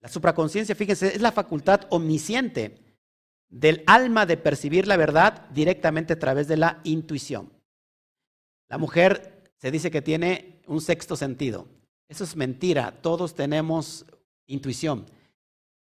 [0.00, 2.78] la supraconciencia, fíjense, es la facultad omnisciente
[3.48, 7.52] del alma de percibir la verdad directamente a través de la intuición.
[8.68, 11.66] La mujer se dice que tiene un sexto sentido.
[12.08, 14.04] Eso es mentira, todos tenemos
[14.46, 15.06] intuición.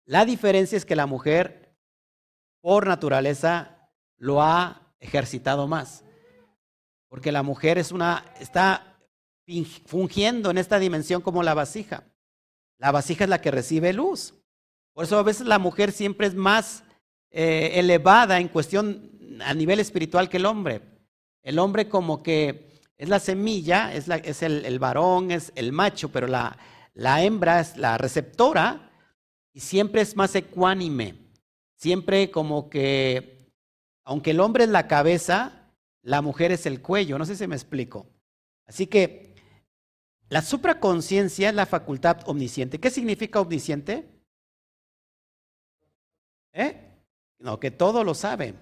[0.05, 1.77] La diferencia es que la mujer,
[2.61, 6.05] por naturaleza, lo ha ejercitado más.
[7.11, 8.97] Porque la mujer es una, está
[9.85, 12.05] fungiendo en esta dimensión como la vasija.
[12.79, 14.33] La vasija es la que recibe luz.
[14.95, 16.85] Por eso a veces la mujer siempre es más
[17.31, 19.11] eh, elevada en cuestión
[19.45, 20.83] a nivel espiritual que el hombre.
[21.43, 24.09] El hombre como que es la semilla, es,
[24.43, 26.57] el, varón, es el macho, pero la,
[26.95, 28.93] la hembra es la receptora
[29.53, 31.17] y siempre es más ecuánime.
[31.75, 33.51] Siempre como que,
[34.05, 35.60] aunque el hombre es la cabeza,
[36.03, 37.19] la mujer es el cuello.
[37.19, 38.07] No sé si me explico.
[38.67, 39.35] Así que
[40.29, 42.79] la supraconciencia es la facultad omnisciente.
[42.79, 44.09] ¿Qué significa omnisciente?
[46.53, 46.89] ¿Eh?
[47.39, 48.55] No, que todo lo sabe,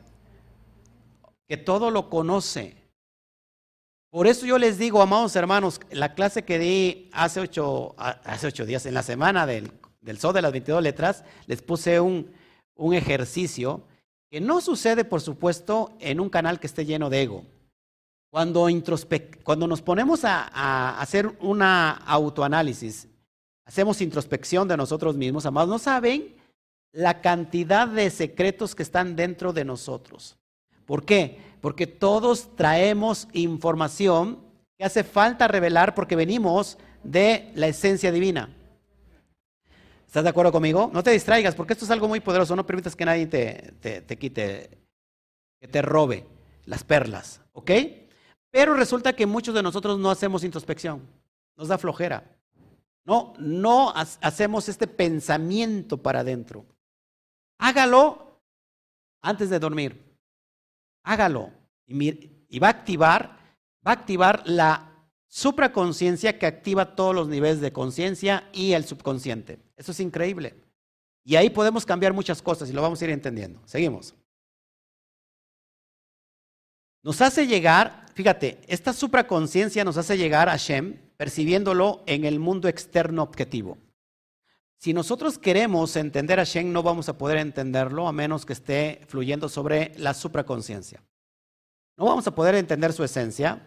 [1.46, 2.77] que todo lo conoce.
[4.11, 8.64] Por eso yo les digo, amados hermanos, la clase que di hace ocho, hace ocho
[8.64, 12.33] días, en la semana del del Sol de las 22 letras, les puse un,
[12.74, 13.87] un ejercicio
[14.30, 17.44] que no sucede, por supuesto, en un canal que esté lleno de ego.
[18.30, 18.68] Cuando,
[19.42, 23.08] cuando nos ponemos a, a, hacer una autoanálisis,
[23.64, 26.36] hacemos introspección de nosotros mismos, amados, no saben
[26.92, 30.36] la cantidad de secretos que están dentro de nosotros.
[30.84, 31.40] ¿Por qué?
[31.60, 34.38] Porque todos traemos información
[34.78, 38.54] que hace falta revelar porque venimos de la esencia divina.
[40.09, 40.90] ¿Estás de acuerdo conmigo?
[40.90, 42.57] No te distraigas porque esto es algo muy poderoso.
[42.57, 44.79] No permitas que nadie te, te, quite,
[45.61, 46.27] que te robe
[46.64, 47.42] las perlas.
[47.53, 47.71] ¿Ok?
[48.51, 51.07] Pero resulta que muchos de nosotros no hacemos introspección.
[51.59, 52.25] Nos da flojera.
[53.05, 56.64] No, no hacemos este pensamiento para adentro.
[57.59, 58.40] Hágalo
[59.21, 60.16] antes de dormir.
[61.05, 61.51] Hágalo.
[61.87, 63.37] Y va a activar,
[63.87, 64.97] va a activar la
[65.28, 69.58] supraconciencia que activa todos los niveles de conciencia y el subconsciente.
[69.76, 70.54] Eso es increíble.
[71.24, 73.60] Y ahí podemos cambiar muchas cosas y lo vamos a ir entendiendo.
[73.66, 74.14] Seguimos.
[77.02, 82.68] Nos hace llegar, fíjate, esta supraconciencia nos hace llegar a Shem percibiéndolo en el mundo
[82.68, 83.78] externo objetivo.
[84.78, 89.00] Si nosotros queremos entender a Shem, no vamos a poder entenderlo a menos que esté
[89.08, 91.02] fluyendo sobre la supraconciencia.
[91.96, 93.66] No vamos a poder entender su esencia,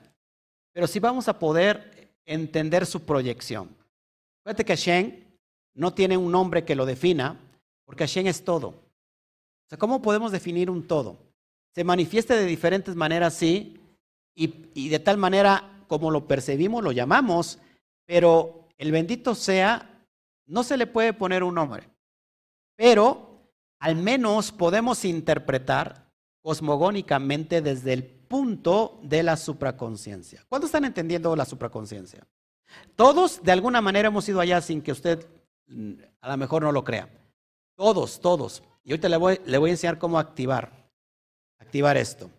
[0.74, 3.76] pero sí vamos a poder entender su proyección.
[4.44, 5.24] Fíjate que Hashem
[5.74, 7.40] no tiene un nombre que lo defina,
[7.86, 8.70] porque Hashem es todo.
[8.70, 11.18] O sea, ¿cómo podemos definir un todo?
[11.74, 13.80] Se manifiesta de diferentes maneras, sí,
[14.36, 17.60] y, y de tal manera como lo percibimos, lo llamamos,
[18.06, 20.06] pero el bendito sea,
[20.46, 21.90] no se le puede poner un nombre.
[22.78, 30.41] Pero al menos podemos interpretar cosmogónicamente desde el punto de la supraconciencia.
[30.48, 32.26] ¿Cuándo están entendiendo la supraconciencia?
[32.96, 35.28] Todos de alguna manera hemos ido allá sin que usted
[35.67, 37.10] mm, a lo mejor no lo crea.
[37.76, 38.63] Todos, todos.
[38.86, 40.72] Y ahorita le voy, le voy a enseñar cómo activar,
[41.60, 42.32] activar esto.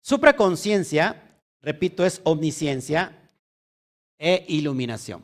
[0.00, 3.30] Supraconciencia, repito, es omnisciencia
[4.18, 5.22] e iluminación.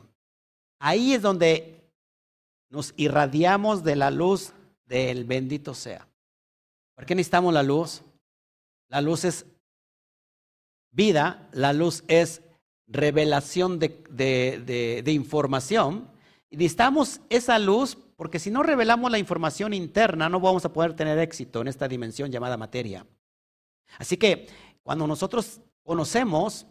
[0.77, 1.91] Ahí es donde
[2.69, 4.53] nos irradiamos de la luz
[4.85, 6.07] del bendito sea.
[6.93, 8.03] ¿Por qué necesitamos la luz?
[8.91, 9.45] La luz es
[10.91, 12.41] vida, la luz es
[12.87, 16.09] revelación de, información.
[16.49, 20.93] Y necesitamos esa luz porque si no revelamos la información interna no vamos a poder
[20.93, 23.07] tener éxito en esta dimensión llamada materia.
[23.97, 24.47] Así que
[24.83, 26.67] cuando nosotros conocemos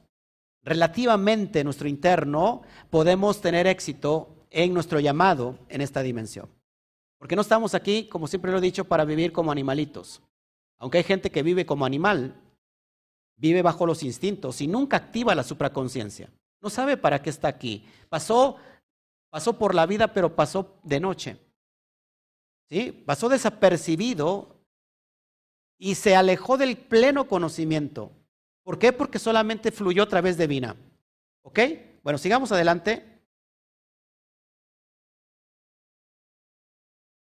[0.63, 6.51] relativamente nuestro interno, podemos tener éxito en nuestro llamado en esta dimensión.
[7.19, 10.21] Porque no estamos aquí, como siempre lo he dicho, para vivir como animalitos.
[10.81, 12.35] Aunque hay gente que vive como animal,
[13.37, 16.31] vive bajo los instintos y nunca activa la supraconciencia.
[16.63, 17.87] No sabe para qué está aquí.
[18.09, 18.57] Pasó,
[19.29, 21.37] pasó por la vida, pero pasó de noche.
[22.71, 22.93] ¿Sí?
[22.93, 24.57] Pasó desapercibido
[25.79, 28.11] y se alejó del pleno conocimiento.
[28.63, 28.93] ¿Por qué?
[28.93, 30.77] Porque solamente fluyó a través de Vina.
[31.43, 31.61] ¿Ok?
[32.03, 33.21] Bueno, sigamos adelante.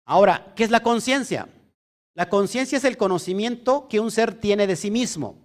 [0.05, 1.49] Ahora, ¿qué es la conciencia?
[2.15, 5.39] La conciencia es el conocimiento que un ser tiene de sí mismo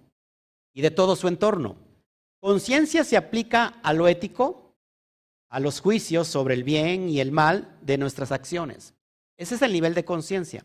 [0.74, 1.76] y de todo su entorno.
[2.40, 4.76] Conciencia se aplica a lo ético,
[5.48, 8.94] a los juicios sobre el bien y el mal de nuestras acciones.
[9.38, 10.64] Ese es el nivel de conciencia.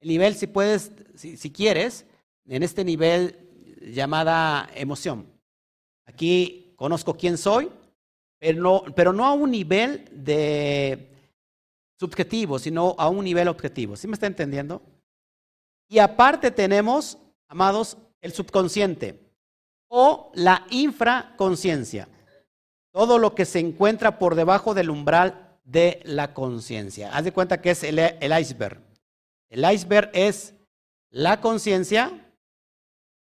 [0.00, 2.04] El nivel, si puedes, si, quieres,
[2.46, 3.38] en este nivel
[3.80, 5.26] llamada emoción.
[6.04, 7.70] Aquí conozco quién soy,
[8.38, 11.10] pero no, pero no a un nivel de
[11.98, 13.96] subjetivo, sino a un nivel objetivo.
[13.96, 14.82] ¿Sí me está entendiendo?
[15.88, 17.18] Y aparte tenemos,
[17.48, 19.20] amados, el subconsciente
[19.88, 22.08] o la infraconciencia.
[22.90, 27.14] Todo lo que se encuentra por debajo del umbral de la conciencia.
[27.14, 27.98] Haz de cuenta que es el,
[28.40, 28.80] iceberg.
[29.48, 30.54] El iceberg es
[31.10, 32.32] la conciencia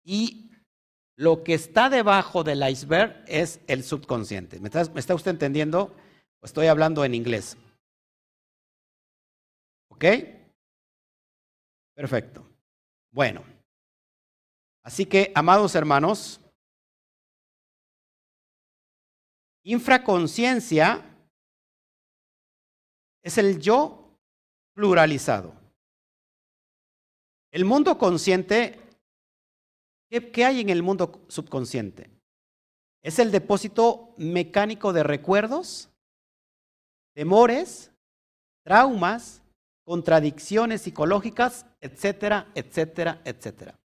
[0.03, 0.51] y
[1.15, 4.59] lo que está debajo del iceberg es el subconsciente.
[4.59, 5.95] ¿Me está, usted entendiendo?
[6.41, 7.57] estoy hablando en inglés.
[9.89, 10.05] ¿Ok?
[11.95, 12.47] Perfecto.
[13.11, 13.43] Bueno.
[14.83, 16.41] Así que, amados hermanos,
[19.63, 21.03] infraconciencia
[23.23, 24.19] es el yo
[24.75, 25.53] pluralizado.
[27.53, 28.79] El mundo consciente,
[30.09, 32.09] ¿qué, hay en el mundo subconsciente?
[33.03, 35.91] Es el depósito mecánico de recuerdos,
[37.13, 37.91] temores,
[38.63, 39.42] traumas,
[39.83, 43.79] contradicciones psicológicas, etcétera, etcétera, etcétera.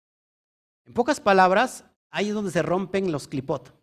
[0.86, 3.74] En pocas palabras, ahí es donde se rompen los clipot.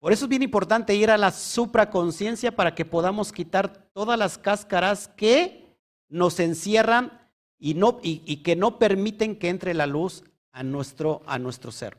[0.00, 4.36] Por eso es bien importante ir a la supraconciencia para que podamos quitar todas las
[4.36, 5.78] cáscaras que
[6.10, 11.38] nos encierran y, no, y, que no permiten que entre la luz a nuestro, a
[11.38, 11.96] nuestro ser.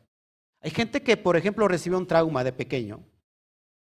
[0.62, 3.04] Hay gente que, por ejemplo, recibe un trauma de pequeño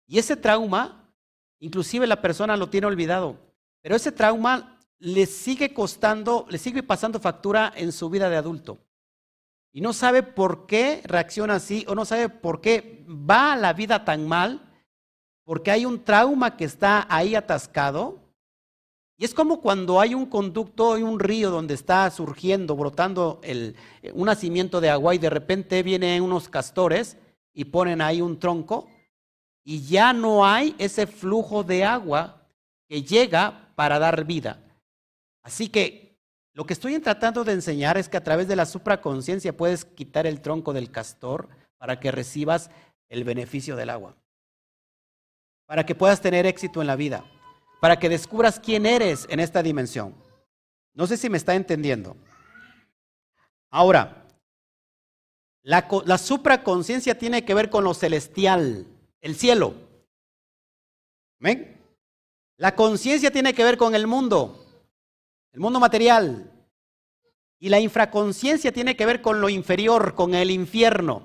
[0.07, 1.13] y ese trauma,
[1.61, 3.37] inclusive la persona lo tiene olvidado,
[3.83, 8.79] pero ese trauma le sigue costando, le sigue pasando factura en su vida de adulto.
[9.73, 14.05] Y no sabe por qué reacciona así o no sabe por qué va la vida
[14.05, 14.73] tan mal,
[15.45, 18.25] porque hay un trauma que está ahí atascado
[19.17, 23.77] y es como cuando hay un conducto y un río donde está surgiendo, brotando el,
[24.13, 27.17] un nacimiento de agua y de repente vienen unos castores
[27.53, 28.89] y ponen ahí un tronco
[29.63, 32.49] y ya no hay ese flujo de agua
[32.89, 34.64] que llega para dar vida.
[35.45, 36.19] Así que
[36.53, 40.27] lo que estoy tratando de enseñar es que a través de la supraconciencia puedes quitar
[40.27, 42.71] el tronco del castor para que recibas
[43.09, 44.17] el beneficio del agua,
[45.67, 47.25] para que puedas tener éxito en la vida
[47.85, 50.15] para que descubras quién eres en esta dimensión.
[50.95, 52.17] No sé si me está entendiendo.
[53.71, 54.27] Ahora,
[55.63, 58.87] la, la supraconciencia tiene que ver con lo celestial,
[59.21, 59.75] el cielo.
[61.39, 61.79] ¿Ven?
[62.57, 64.64] La conciencia tiene que ver con el mundo,
[65.55, 66.51] el mundo material.
[67.59, 71.23] Y la infraconciencia tiene que ver con lo inferior, con el infierno.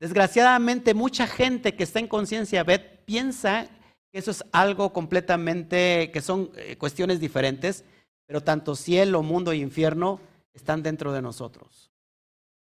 [0.00, 2.64] Desgraciadamente, mucha gente que está en conciencia
[3.06, 3.68] piensa
[4.14, 7.84] eso es algo completamente, que son eh, cuestiones diferentes,
[8.26, 10.20] pero tanto cielo, mundo e infierno
[10.52, 11.90] están dentro de nosotros.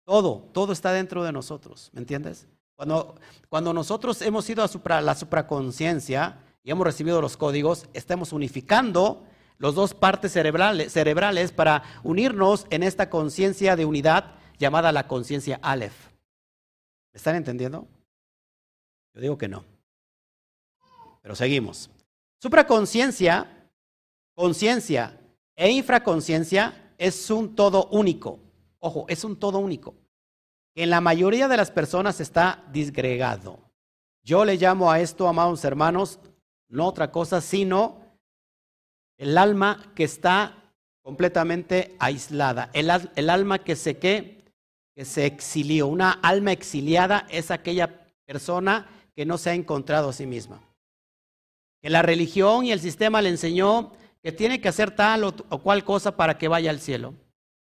[0.06, 2.46] Todo, todo está dentro de nosotros, ¿me entiendes?
[2.74, 3.16] Cuando,
[3.50, 9.22] cuando nosotros hemos ido a la supraconciencia y hemos recibido los códigos, estamos unificando
[9.58, 15.58] las dos partes cerebrales, cerebrales para unirnos en esta conciencia de unidad llamada la conciencia
[15.62, 16.10] Aleph.
[17.12, 17.86] ¿Me están entendiendo?
[19.14, 19.64] Yo digo que no.
[21.22, 21.90] Pero seguimos.
[22.40, 23.70] Supraconciencia,
[24.34, 25.18] conciencia
[25.56, 28.38] e infraconciencia es un todo único.
[28.78, 29.94] Ojo, es un todo único.
[30.74, 33.58] En la mayoría de las personas está disgregado.
[34.22, 36.20] Yo le llamo a esto, amados hermanos,
[36.68, 38.05] no otra cosa, sino
[39.18, 40.66] el alma que está
[41.02, 42.70] completamente aislada.
[42.72, 44.42] El, alma que se, que
[45.04, 45.86] se exilió.
[45.86, 50.60] Una alma exiliada es aquella persona que no se ha encontrado a sí misma.
[51.80, 53.92] Que la religión y el sistema le enseñó
[54.22, 57.14] que tiene que hacer tal o, cual cosa para que vaya al cielo.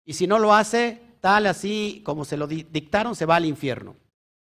[0.04, 3.96] Y si no lo hace tal así como se lo dictaron, se va al infierno.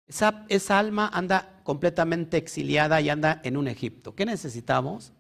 [0.06, 4.14] Esa, esa alma anda completamente exiliada y anda en un Egipto.
[4.14, 5.12] ¿Qué necesitamos?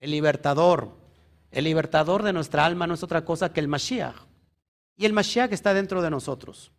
[0.00, 0.96] El libertador.
[1.50, 4.16] El libertador de nuestra alma no es otra cosa que el Mashiach.
[4.96, 6.72] Y el Mashiach está dentro de nosotros,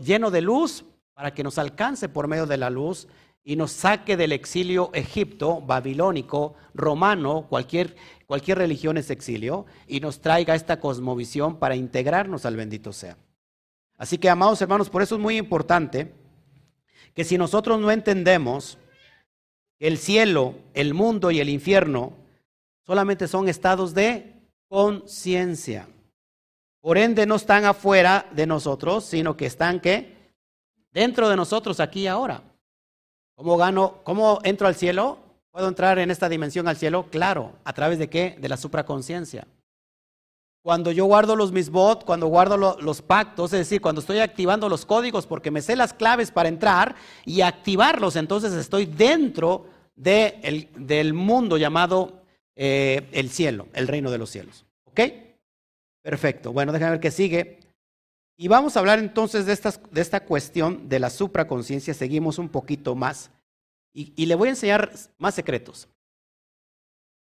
[0.00, 0.84] lleno de luz
[1.14, 3.06] para que nos alcance por medio de la luz
[3.44, 7.94] y nos saque del exilio egipto, babilónico, romano, cualquier,
[8.26, 13.18] cualquier religión es exilio, y nos traiga esta cosmovisión para integrarnos al bendito sea.
[13.96, 16.14] Así que, amados hermanos, por eso es muy importante
[17.14, 18.78] que si nosotros no entendemos
[19.86, 22.14] el cielo, el mundo y el infierno
[22.86, 24.32] solamente son estados de
[24.66, 25.86] conciencia.
[26.80, 29.82] Por ende, no están afuera de nosotros, sino que están
[30.90, 32.42] dentro de nosotros, aquí y ahora.
[33.36, 33.98] ¿Cómo gano?
[34.04, 35.18] ¿Cómo entro al cielo?
[35.50, 37.04] ¿Puedo entrar en esta dimensión al cielo?
[37.10, 37.52] Claro.
[37.64, 38.38] ¿A través de qué?
[38.40, 39.46] De la supraconciencia.
[40.62, 44.86] Cuando yo guardo los misbot, cuando guardo los pactos, es decir, cuando estoy activando los
[44.86, 46.94] códigos porque me sé las claves para entrar
[47.26, 52.22] y activarlos, entonces estoy dentro del mundo llamado
[52.56, 54.64] eh, el cielo, el reino de los cielos.
[54.84, 55.00] ¿Ok?
[56.02, 56.52] Perfecto.
[56.52, 57.60] Bueno, déjame ver qué sigue.
[58.36, 59.58] Y vamos a hablar entonces de,
[59.90, 61.94] de esta cuestión de la supraconciencia.
[61.94, 63.30] Seguimos un poquito más.
[63.92, 65.88] Y, y, le voy a enseñar más secretos.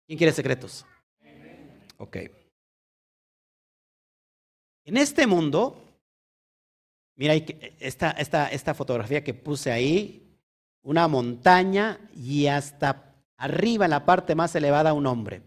[0.06, 0.86] ¿Quién quiere secretos?
[1.98, 2.16] Ok.
[4.84, 5.84] En este mundo,
[7.16, 10.25] mira esta, esta, esta fotografía que puse ahí,
[10.86, 15.42] una montaña y hasta arriba en la parte más elevada un hombre.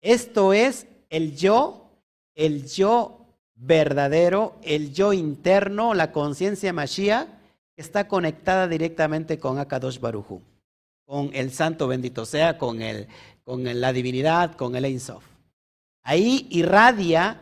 [0.00, 1.90] Esto es el yo,
[2.36, 7.26] el yo verdadero, el yo interno, la conciencia Mashiach,
[7.74, 10.40] que está conectada directamente con Akadosh Baruchu,
[11.06, 13.08] con el santo bendito sea, con, el,
[13.42, 15.24] con la divinidad, con el Ein Sof.
[16.04, 17.40] Ahí irradia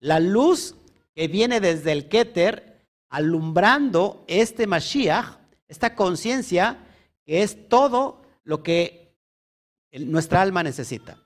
[0.00, 0.74] la luz
[1.14, 5.43] que viene desde el Keter, alumbrando este Mashiach,
[5.74, 6.78] esta conciencia
[7.26, 9.14] que es todo lo que
[9.92, 11.18] nuestra alma necesita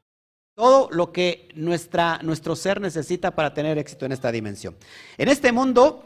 [0.58, 4.76] todo lo que nuestro ser necesita para tener éxito en esta dimensión.
[5.16, 6.04] En este mundo,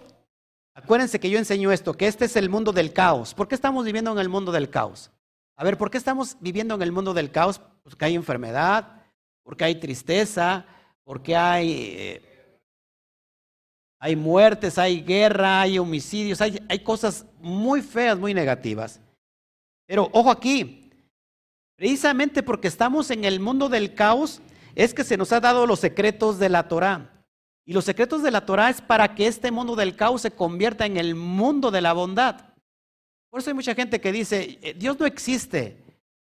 [0.74, 3.32] acuérdense que yo enseño esto, que este es el mundo del caos.
[3.32, 5.10] ¿Por qué estamos viviendo en el mundo del caos?
[5.56, 7.62] A ver, ¿por qué estamos viviendo en el mundo del caos?
[7.82, 9.06] Porque hay enfermedad,
[9.42, 10.66] porque hay tristeza,
[11.02, 12.31] porque hay, eh,
[14.02, 19.00] hay muertes, hay guerra, hay homicidios, hay, hay cosas muy feas, muy negativas.
[19.86, 20.82] Pero ojo aquí,
[21.82, 24.40] Precisamente porque estamos en el mundo del caos,
[24.76, 27.10] es que se nos ha dado los secretos de la Torah.
[27.64, 30.86] Y los secretos de la Torah es para que este mundo del caos se convierta
[30.86, 32.54] en el mundo de la bondad.
[33.30, 35.81] Por eso hay mucha gente que dice, eh, Dios no existe.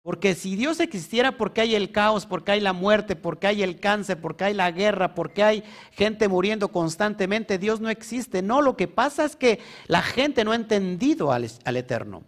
[0.03, 3.79] Porque si Dios existiera, porque hay el caos, porque hay la muerte, porque hay el
[3.79, 8.41] cáncer, porque hay la guerra, porque hay gente muriendo constantemente, Dios no existe.
[8.41, 12.23] No, lo que pasa es que la gente no ha entendido al, al Eterno.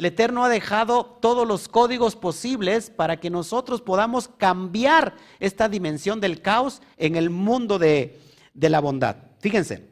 [0.00, 6.20] El Eterno ha dejado todos los códigos posibles para que nosotros podamos cambiar esta dimensión
[6.20, 8.18] del caos en el mundo de,
[8.54, 9.16] la bondad.
[9.40, 9.90] Fíjense,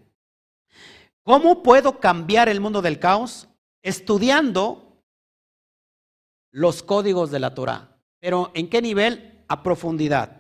[1.23, 3.49] ¿cómo puedo cambiar el mundo del caos?
[3.83, 4.88] Estudiando
[6.59, 7.97] los códigos de la Torah.
[8.21, 9.45] Pero ¿en qué nivel?
[9.49, 10.37] A profundidad.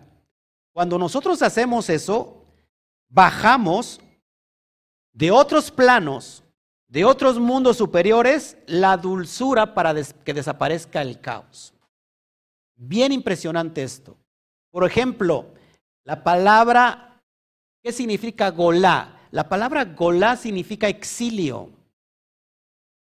[0.72, 2.44] Cuando nosotros hacemos eso,
[3.08, 4.00] bajamos
[5.12, 6.42] de otros planos
[6.88, 9.94] de otros mundos superiores la dulzura para
[10.24, 11.74] que desaparezca el caos.
[12.74, 14.16] Bien impresionante esto.
[14.70, 15.52] Por ejemplo,
[16.04, 17.22] la palabra,
[17.82, 19.20] ¿qué significa golá?
[19.30, 21.70] La palabra golá significa exilio.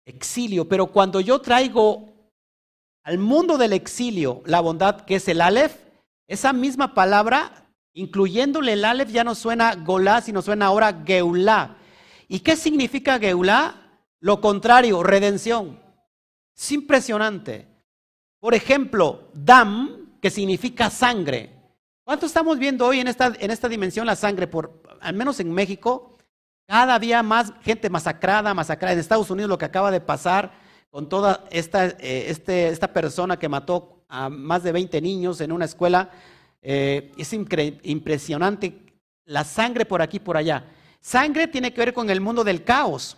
[0.05, 2.14] Exilio, pero cuando yo traigo
[3.05, 5.75] al mundo del exilio la bondad que es el Aleph,
[6.27, 11.77] esa misma palabra, incluyéndole el Aleph, ya no suena golá, sino suena ahora geulá
[12.27, 13.75] ¿Y qué significa Geulá?
[14.19, 15.79] Lo contrario, redención.
[16.57, 17.67] Es impresionante.
[18.39, 21.51] Por ejemplo, dam, que significa sangre.
[22.03, 24.47] ¿Cuánto estamos viendo hoy en esta, en esta dimensión la sangre?
[24.47, 26.17] Por, al menos en México,
[26.67, 28.93] cada día más gente masacrada, masacrada.
[28.93, 30.64] En Estados Unidos lo que acaba de pasar
[30.95, 35.51] con toda esta, eh, este, esta persona que mató a más de 20 niños en
[35.51, 36.09] una escuela.
[36.61, 38.81] Eh, es impresionante
[39.25, 40.63] la sangre por aquí y por allá.
[41.01, 43.17] Sangre tiene que ver con el mundo del caos.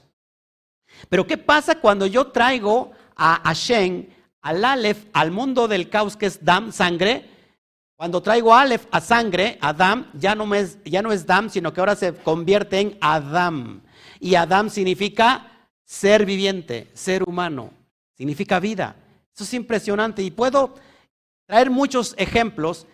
[1.08, 4.08] Pero ¿qué pasa cuando yo traigo a Hashem,
[4.42, 7.30] al Aleph, al mundo del caos que es Dam, sangre?
[7.96, 11.80] Cuando traigo Aleph a sangre, Adam, ya no, es, ya no es Dam, sino que
[11.80, 13.82] ahora se convierte en Adam.
[14.20, 15.57] Y Adam significa
[15.88, 17.72] ser viviente, ser humano,
[18.18, 18.98] significa vida.
[19.34, 20.76] Eso es impresionante y puedo
[21.46, 22.86] traer muchos ejemplos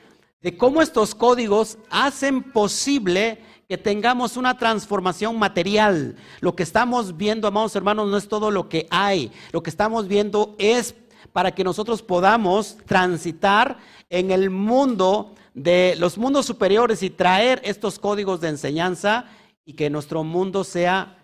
[0.41, 6.15] de cómo estos códigos hacen posible que tengamos una transformación material.
[6.39, 9.31] Lo que estamos viendo, amados hermanos, no es todo lo que hay.
[9.51, 10.93] Lo que estamos viendo es
[11.31, 13.79] para que nosotros podamos transitar
[14.09, 19.25] en el mundo de los mundos superiores y traer estos códigos de enseñanza
[19.65, 21.17] y que nuestro mundo sea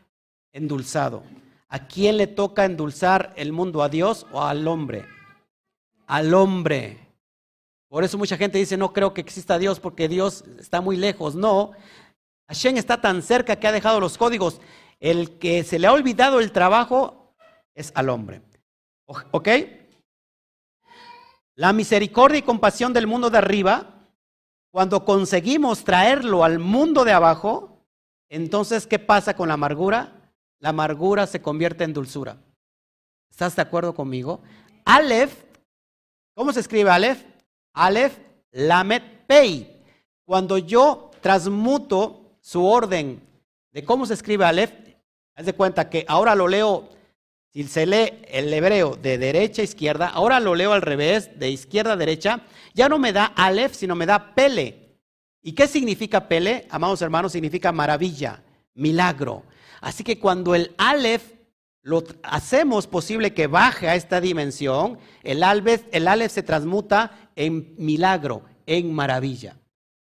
[0.51, 1.21] endulzado.
[1.69, 3.83] ¿A quién le toca endulzar el mundo?
[3.83, 5.05] ¿A Dios o al hombre?
[6.07, 6.97] Al hombre.
[7.87, 11.35] Por eso mucha gente dice, no creo que exista Dios porque Dios está muy lejos.
[11.35, 11.71] No,
[12.47, 14.59] Hashem está tan cerca que ha dejado los códigos.
[14.99, 17.35] El que se le ha olvidado el trabajo
[17.75, 18.41] es al hombre.
[19.05, 19.49] ¿Ok?
[21.55, 24.07] La misericordia y compasión del mundo de arriba,
[24.71, 27.85] cuando conseguimos traerlo al mundo de abajo,
[28.29, 30.18] entonces, ¿qué pasa con la amargura?
[30.59, 32.37] La amargura se convierte en dulzura.
[33.29, 34.41] ¿Estás de acuerdo conmigo?
[34.85, 35.33] Aleph,
[36.33, 37.23] ¿cómo se escribe Aleph?
[37.73, 38.17] Aleph,
[38.51, 39.83] Lamet, Pei.
[40.25, 43.21] Cuando yo transmuto su orden
[43.71, 44.71] de cómo se escribe Aleph,
[45.35, 46.89] haz de cuenta que ahora lo leo
[47.51, 51.49] si se lee el hebreo de derecha a izquierda, ahora lo leo al revés, de
[51.49, 52.41] izquierda a derecha,
[52.75, 54.99] ya no me da Aleph, sino me da Pele.
[55.41, 56.67] ¿Y qué significa Pele?
[56.69, 58.43] Amados hermanos, significa maravilla,
[58.75, 59.43] milagro.
[59.81, 61.33] Así que cuando el Aleph
[61.81, 68.43] lo hacemos posible que baje a esta dimensión, el Aleph, el se transmuta en milagro,
[68.65, 69.57] en maravilla.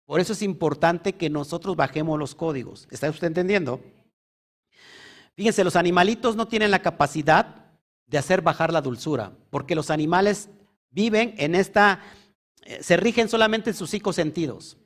[0.06, 2.88] Por eso es importante que nosotros bajemos los códigos.
[2.92, 3.82] ¿Está usted entendiendo?
[5.36, 7.72] Fíjense, los animalitos no tienen la capacidad
[8.06, 10.50] de hacer bajar la dulzura, porque los animales
[10.90, 12.02] viven en esta,
[12.64, 14.78] eh, se rigen solamente en sus cinco sentidos.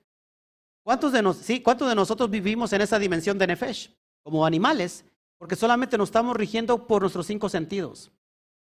[0.83, 3.91] ¿Cuántos de, sí, ¿Cuántos de nosotros vivimos en esa dimensión de Nefesh?
[4.25, 5.05] Como animales,
[5.37, 8.11] porque solamente nos estamos rigiendo por nuestros cinco sentidos.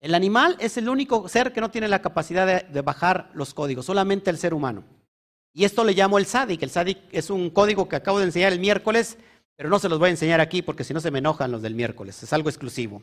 [0.02, 3.86] El animal es el único ser que no tiene la capacidad de, bajar los códigos,
[3.86, 4.84] solamente el ser humano.
[5.54, 6.62] Y esto le llamo el SADIC.
[6.62, 9.18] El SADIC es un código que acabo de enseñar el miércoles
[9.58, 11.64] pero no se los voy a enseñar aquí porque si no se me enojan los
[11.64, 12.22] del miércoles.
[12.22, 13.02] Es algo exclusivo.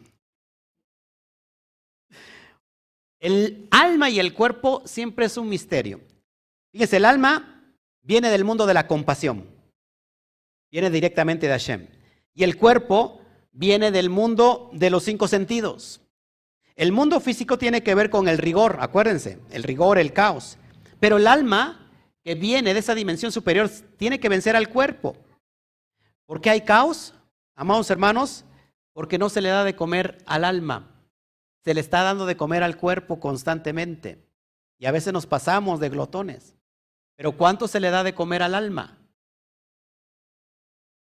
[3.19, 6.01] El alma y el cuerpo siempre es un misterio.
[6.71, 9.49] Fíjense, el alma viene del mundo de la compasión.
[10.71, 11.89] Viene directamente de Hashem.
[12.35, 13.21] Y el cuerpo
[13.53, 16.01] viene del mundo de los cinco sentidos.
[16.77, 20.59] El mundo físico tiene que ver con el rigor, acuérdense, el rigor, el caos.
[20.99, 21.89] Pero el alma,
[22.23, 25.17] que viene de esa dimensión superior, tiene que vencer al cuerpo.
[26.27, 27.15] ¿Por qué hay caos?
[27.55, 28.45] Amados hermanos,
[28.93, 30.91] porque no se le da de comer al alma.
[31.63, 34.27] Se le está dando de comer al cuerpo constantemente.
[34.79, 36.57] Y a veces nos pasamos de glotones.
[37.17, 38.99] Pero ¿cuánto se le da de comer al alma?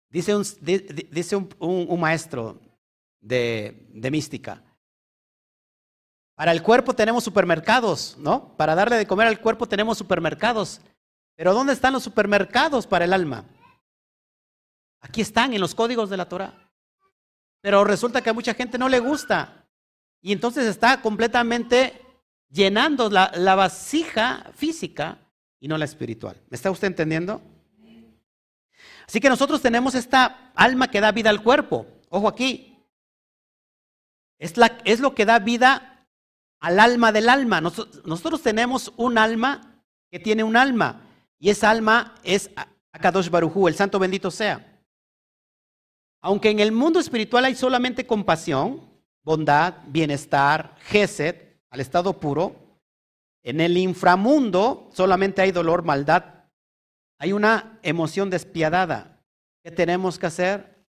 [0.09, 2.59] Dice un, dice un, maestro
[3.21, 4.63] de, de mística.
[6.35, 8.55] Para el cuerpo tenemos supermercados, ¿no?
[8.57, 10.81] Para darle de comer al cuerpo tenemos supermercados.
[11.35, 13.45] Pero ¿dónde están los supermercados para el alma?
[15.01, 16.71] Aquí están en los códigos de la Torah.
[17.61, 19.67] Pero resulta que a mucha gente no le gusta.
[20.21, 22.01] Y entonces está completamente
[22.49, 25.19] llenando la, la vasija física
[25.59, 26.41] y no la espiritual.
[26.49, 27.41] ¿Me está usted entendiendo?
[29.09, 31.87] Así que nosotros tenemos esta alma que da vida al cuerpo.
[32.09, 32.77] Ojo aquí.
[34.37, 34.55] Es,
[34.99, 36.05] lo que da vida
[36.59, 37.59] al alma del alma.
[37.59, 39.81] nosotros tenemos un alma
[40.11, 41.07] que tiene un alma.
[41.39, 42.51] Y esa alma es
[42.91, 44.79] Akadosh Barujú, el santo bendito sea.
[46.21, 48.91] Aunque en el mundo espiritual hay solamente compasión,
[49.23, 51.35] bondad, bienestar, gesed,
[51.71, 52.55] al estado puro,
[53.41, 56.38] en el inframundo solamente hay dolor, maldad.
[57.19, 59.21] Hay una emoción despiadada.
[59.61, 60.85] ¿Qué tenemos que hacer?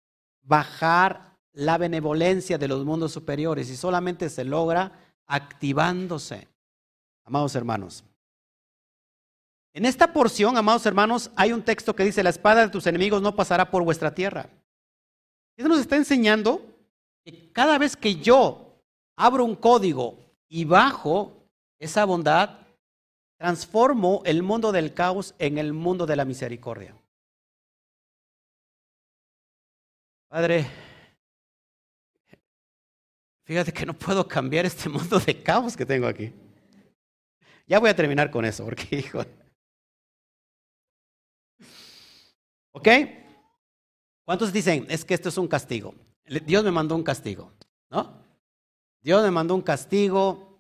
[0.42, 4.92] Bajar la benevolencia de los mundos superiores y solamente se logra
[5.26, 6.48] activándose.
[7.24, 8.04] Amados hermanos.
[9.74, 13.20] En esta porción, amados hermanos, hay un texto que dice, la espada de tus enemigos
[13.20, 14.48] no pasará por vuestra tierra.
[15.56, 16.64] Eso nos está enseñando
[17.24, 18.80] que cada vez que yo
[19.16, 20.18] abro un código
[20.48, 21.44] y bajo
[21.78, 22.63] esa bondad,
[23.38, 26.96] transformo el mundo del caos en el mundo de la misericordia.
[30.28, 30.66] Padre,
[33.44, 36.32] fíjate que no puedo cambiar este mundo de caos que tengo aquí.
[37.66, 39.24] Ya voy a terminar con eso, porque hijo.
[42.72, 42.88] ¿Ok?
[44.24, 45.94] ¿Cuántos dicen, es que esto es un castigo?
[46.46, 47.52] Dios me mandó un castigo,
[47.90, 48.24] ¿no?
[49.02, 50.53] Dios me mandó un castigo.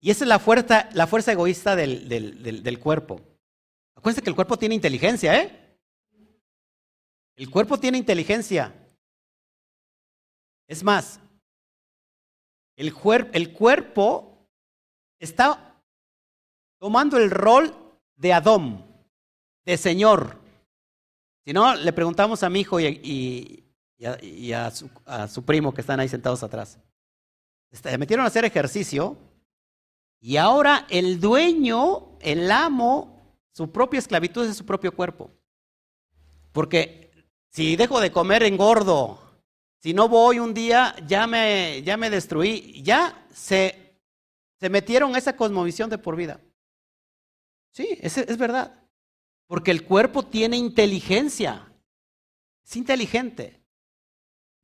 [0.00, 3.20] Y esa es la fuerza, la fuerza egoísta del, del, del cuerpo.
[3.96, 5.76] Acuérdense que el cuerpo tiene inteligencia, ¿eh?
[7.36, 8.74] El cuerpo tiene inteligencia.
[10.68, 11.20] Es más,
[12.76, 12.92] el,
[13.32, 14.48] el cuerpo
[15.18, 15.82] está
[16.78, 17.74] tomando el rol
[18.16, 18.84] de Adón,
[19.64, 20.38] de Señor.
[21.44, 23.64] Si no, le preguntamos a mi hijo y,
[24.04, 24.70] a,
[25.28, 26.78] su, primo que están ahí sentados atrás.
[27.70, 29.16] Se este, metieron a hacer ejercicio
[30.20, 33.18] y ahora el dueño, el amo,
[33.52, 35.30] su propia esclavitud es su propio cuerpo.
[36.52, 37.10] Porque
[37.50, 39.20] si dejo de comer, engordo.
[39.80, 42.82] Si no voy un día, ya me, ya me destruí.
[42.82, 44.00] Ya se,
[44.58, 46.40] se metieron esa cosmovisión de por vida.
[47.72, 48.84] Sí, es, es verdad.
[49.46, 51.72] Porque el cuerpo tiene inteligencia.
[52.66, 53.62] Es inteligente.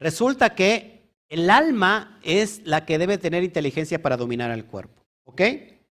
[0.01, 5.04] Resulta que el alma es la que debe tener inteligencia para dominar al cuerpo.
[5.25, 5.41] ¿Ok?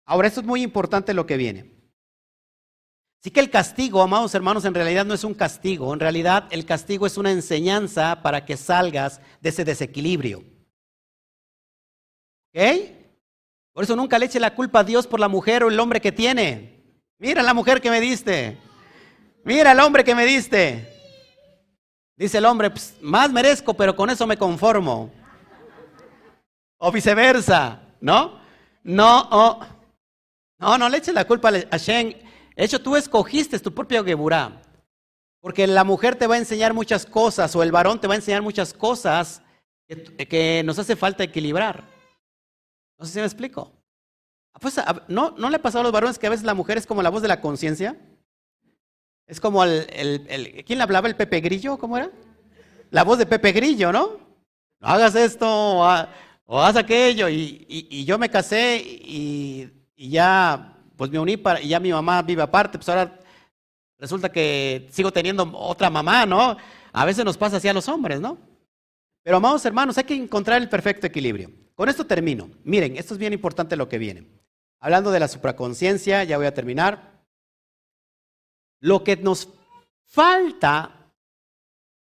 [0.05, 1.79] Ahora, esto es muy importante lo que viene.
[3.21, 6.65] Así que el castigo, amados hermanos, en realidad no es un castigo, en realidad el
[6.65, 10.45] castigo es una enseñanza para que salgas de ese desequilibrio.
[12.55, 12.63] ¿Ok?
[13.73, 16.01] Por eso nunca le eche la culpa a Dios por la mujer o el hombre
[16.01, 17.03] que tiene.
[17.19, 18.57] Mira la mujer que me diste.
[19.45, 20.89] Mira el hombre que me diste.
[22.17, 25.13] Dice el hombre, pues, más merezco, pero con eso me conformo.
[26.79, 28.38] O viceversa, ¿no?
[28.89, 29.61] No,
[30.59, 32.29] no, no le eche la culpa a Shen
[32.59, 34.61] de hecho, tú escogiste tu propia Geburá.
[35.41, 38.17] Porque la mujer te va a enseñar muchas cosas o el varón te va a
[38.17, 39.43] enseñar muchas cosas
[39.87, 41.85] que, nos hace falta equilibrar.
[42.99, 43.71] No sé si me explico.
[44.61, 46.87] Pues, ¿no, ¿No le ha pasado a los varones que a veces la mujer es
[46.87, 47.97] como la voz de la conciencia?
[49.29, 51.07] Es como el, el, ¿Quién le hablaba?
[51.07, 51.79] ¿El Pepe Grillo?
[51.79, 52.11] ¿Cómo era?
[52.91, 54.19] La voz de Pepe Grillo, ¿no?
[54.81, 55.85] No hagas esto
[56.49, 57.29] o, haz aquello.
[57.29, 62.43] Y, yo me casé y ya pues me uní para, y ya mi mamá vive
[62.43, 63.21] aparte, pues ahora
[63.99, 66.57] resulta que sigo teniendo otra mamá, ¿no?
[66.93, 68.37] A veces nos pasa así a los hombres, ¿no?
[69.23, 71.53] Pero amados hermanos, hay que encontrar el perfecto equilibrio.
[71.77, 72.51] Con esto termino.
[72.65, 74.27] Miren, esto es bien importante lo que viene.
[74.81, 77.23] Hablando de la supraconciencia, ya voy a terminar.
[78.81, 79.49] Lo que nos
[80.05, 81.13] falta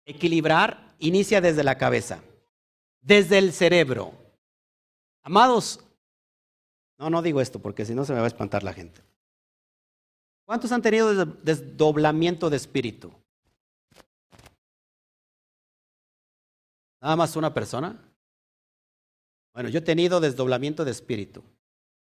[0.05, 2.21] equilibrar inicia desde la cabeza,
[3.01, 4.13] desde el cerebro.
[5.25, 5.81] Amados,
[6.99, 9.01] no, no digo esto porque si no se me va a espantar la gente.
[10.45, 13.11] ¿Cuántos han tenido desdoblamiento de espíritu?
[17.01, 17.99] ¿Nada más una persona?
[19.55, 21.43] Bueno, yo he tenido desdoblamiento de espíritu.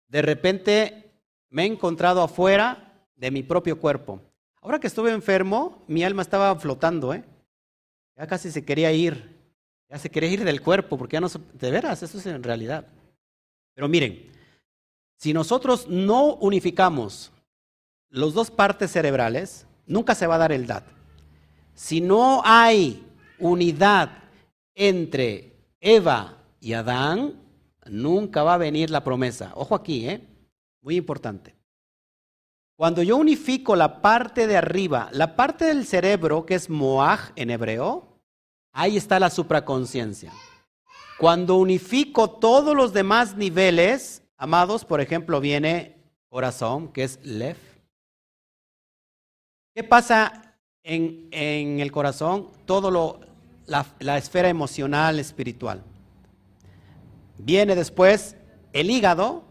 [0.07, 1.11] De repente
[1.49, 4.21] me he encontrado afuera de mi propio cuerpo.
[4.61, 7.23] Ahora que estuve enfermo, mi alma estaba flotando, ¿eh?
[8.17, 9.34] Ya casi se quería ir.
[9.89, 11.27] Ya se quería ir del cuerpo, porque ya no...
[11.27, 12.87] De veras, eso es en realidad.
[13.75, 14.31] Pero miren,
[15.17, 17.31] si nosotros no unificamos
[18.09, 20.85] las dos partes cerebrales, nunca se va a dar el DAT.
[21.73, 23.05] Si no hay
[23.39, 24.23] unidad
[24.73, 27.41] entre Eva y Adán,
[27.85, 29.51] nunca va a venir la promesa.
[29.55, 30.21] Ojo aquí, ¿eh?
[30.81, 31.55] Muy importante.
[32.77, 37.49] Cuando yo unifico la parte de arriba, la parte del cerebro que es Moaj en
[37.49, 38.14] hebreo,
[38.75, 40.31] ahí está la supraconciencia.
[41.17, 45.95] Cuando unifico todos los demás niveles, Amados, por ejemplo, viene
[46.27, 47.55] corazón, que es Lev.
[49.73, 51.29] ¿Qué pasa en,
[51.79, 52.49] el corazón?
[52.65, 53.21] Todo lo,
[53.65, 55.81] la, esfera emocional, espiritual.
[57.37, 58.35] Viene después
[58.73, 59.43] el hígado,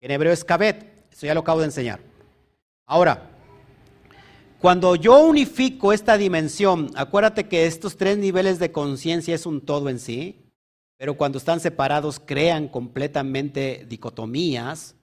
[0.00, 1.06] en hebreo es kabet.
[1.10, 2.00] Eso ya lo acabo de enseñar.
[2.86, 3.28] Ahora,
[4.60, 9.88] cuando yo unifico esta dimensión, acuérdate que estos tres niveles de conciencia es un todo
[9.88, 10.42] en sí.
[10.98, 14.96] Pero cuando están separados crean completamente dicotomías,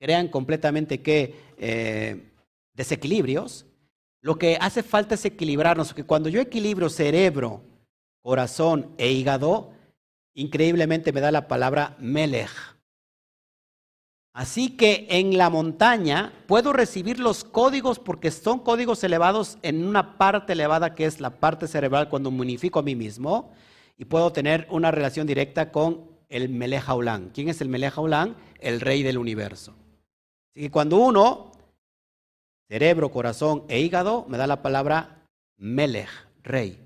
[0.00, 2.32] crean completamente que eh,
[2.74, 3.66] desequilibrios.
[4.22, 7.62] Lo que hace falta es equilibrarnos, porque cuando yo equilibro cerebro,
[8.22, 9.70] corazón e hígado,
[10.34, 12.75] increíblemente me da la palabra melech.
[14.36, 20.18] Así que en la montaña puedo recibir los códigos porque son códigos elevados en una
[20.18, 23.54] parte elevada que es la parte cerebral cuando me unifico a mí mismo
[23.96, 26.84] y puedo tener una relación directa con el Melech
[27.32, 27.94] ¿Quién es el Melech
[28.60, 29.72] El rey del universo.
[30.50, 31.52] Así que cuando uno,
[32.68, 35.24] cerebro, corazón e hígado, me da la palabra
[35.56, 36.10] Melech,
[36.42, 36.78] rey.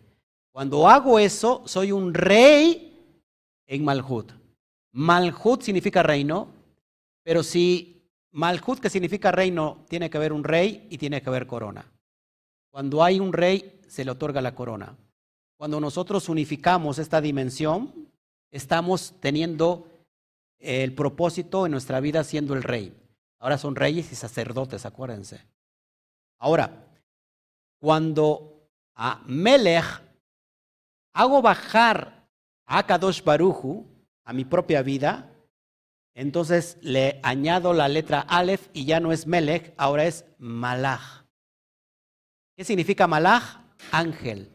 [0.53, 2.97] Cuando hago eso, soy un rey
[3.67, 4.31] en Malhut.
[4.93, 6.60] Malhut significa reino,
[7.31, 11.47] pero si Malhut, que significa reino, tiene que haber un rey y tiene que haber
[11.47, 11.89] corona.
[12.73, 14.97] Cuando hay un rey, se le otorga la corona.
[15.57, 18.11] Cuando nosotros unificamos esta dimensión,
[18.51, 19.87] estamos teniendo
[20.59, 23.01] el propósito en nuestra vida siendo el rey.
[23.39, 25.41] Ahora son reyes y sacerdotes, acuérdense.
[26.41, 26.85] Ahora,
[27.79, 28.67] cuando
[28.97, 30.03] a Melech
[31.13, 32.27] hago bajar
[32.67, 33.87] a Kadosh Baruju
[34.25, 35.30] a mi propia vida,
[36.15, 41.25] entonces le añado la letra Aleph y ya no es Melech, ahora es Malach.
[42.57, 43.61] ¿Qué significa Malach?
[43.91, 44.51] Ángel.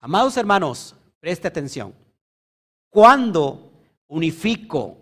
[0.00, 1.94] Amados hermanos, preste atención.
[2.90, 3.72] Cuando
[4.08, 4.98] unifico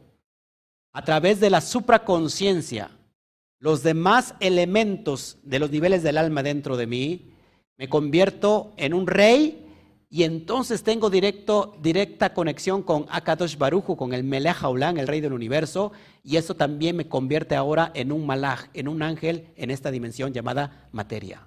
[0.93, 2.91] a través de la supraconciencia
[3.59, 7.33] los demás elementos de los niveles del alma dentro de mí,
[7.79, 9.66] me convierto en un rey
[10.09, 15.33] y entonces tengo directa conexión con Akadosh Baruchu, con el Melech Haulán, el rey del
[15.33, 15.91] universo,
[16.23, 20.33] y eso también me convierte ahora en un malach, en un ángel en esta dimensión
[20.33, 21.47] llamada materia.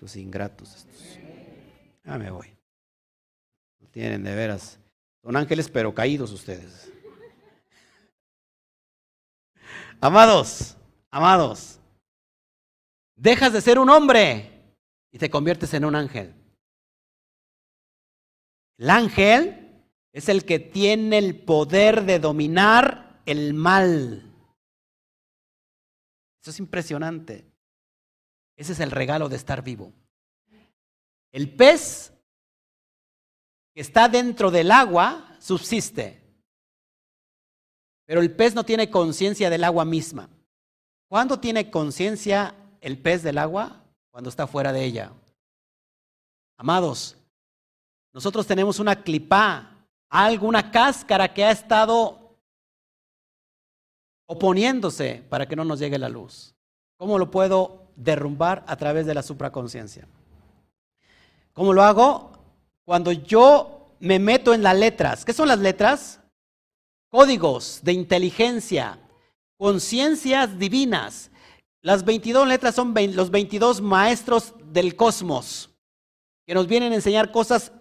[0.00, 1.18] Los ingratos estos.
[2.04, 2.48] Ya me voy.
[3.80, 4.78] No tienen de veras.
[5.22, 6.92] Son ángeles pero caídos ustedes.
[10.00, 10.76] Amados,
[11.10, 11.80] amados.
[13.16, 14.62] Dejas de ser un hombre
[15.10, 16.34] y te conviertes en un ángel.
[18.78, 24.32] El ángel es el que tiene el poder de dominar el mal.
[26.40, 27.44] Eso es impresionante.
[28.56, 29.92] Ese es el regalo de estar vivo.
[31.32, 32.12] El pez
[33.74, 36.22] que está dentro del agua subsiste,
[38.06, 40.28] pero el pez no tiene conciencia del agua misma.
[41.08, 43.84] ¿Cuándo tiene conciencia el pez del agua?
[44.10, 45.12] Cuando está fuera de ella.
[46.56, 47.16] Amados,
[48.14, 52.38] nosotros tenemos una clipa, alguna cáscara que ha estado
[54.26, 56.54] oponiéndose para que no nos llegue la luz.
[56.96, 60.06] ¿Cómo lo puedo derrumbar a través de la supraconciencia?
[61.52, 62.30] ¿Cómo lo hago?
[62.84, 65.24] Cuando yo me meto en las letras.
[65.24, 66.20] ¿Qué son las letras?
[67.08, 69.00] Códigos de inteligencia,
[69.56, 71.32] conciencias divinas.
[71.82, 75.70] Las 22 letras son los 22 maestros del cosmos
[76.46, 77.72] que nos vienen a enseñar cosas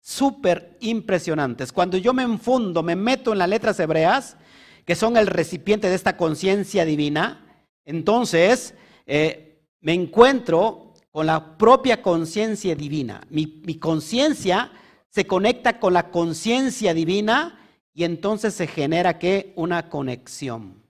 [0.00, 1.72] súper impresionantes.
[1.72, 4.36] Cuando yo me enfundo, me meto en las letras hebreas,
[4.84, 8.74] que son el recipiente de esta conciencia divina, entonces
[9.06, 13.20] eh, me encuentro con la propia conciencia divina.
[13.30, 14.72] Mi, mi conciencia
[15.08, 17.58] se conecta con la conciencia divina
[17.92, 20.82] y entonces se genera que una conexión.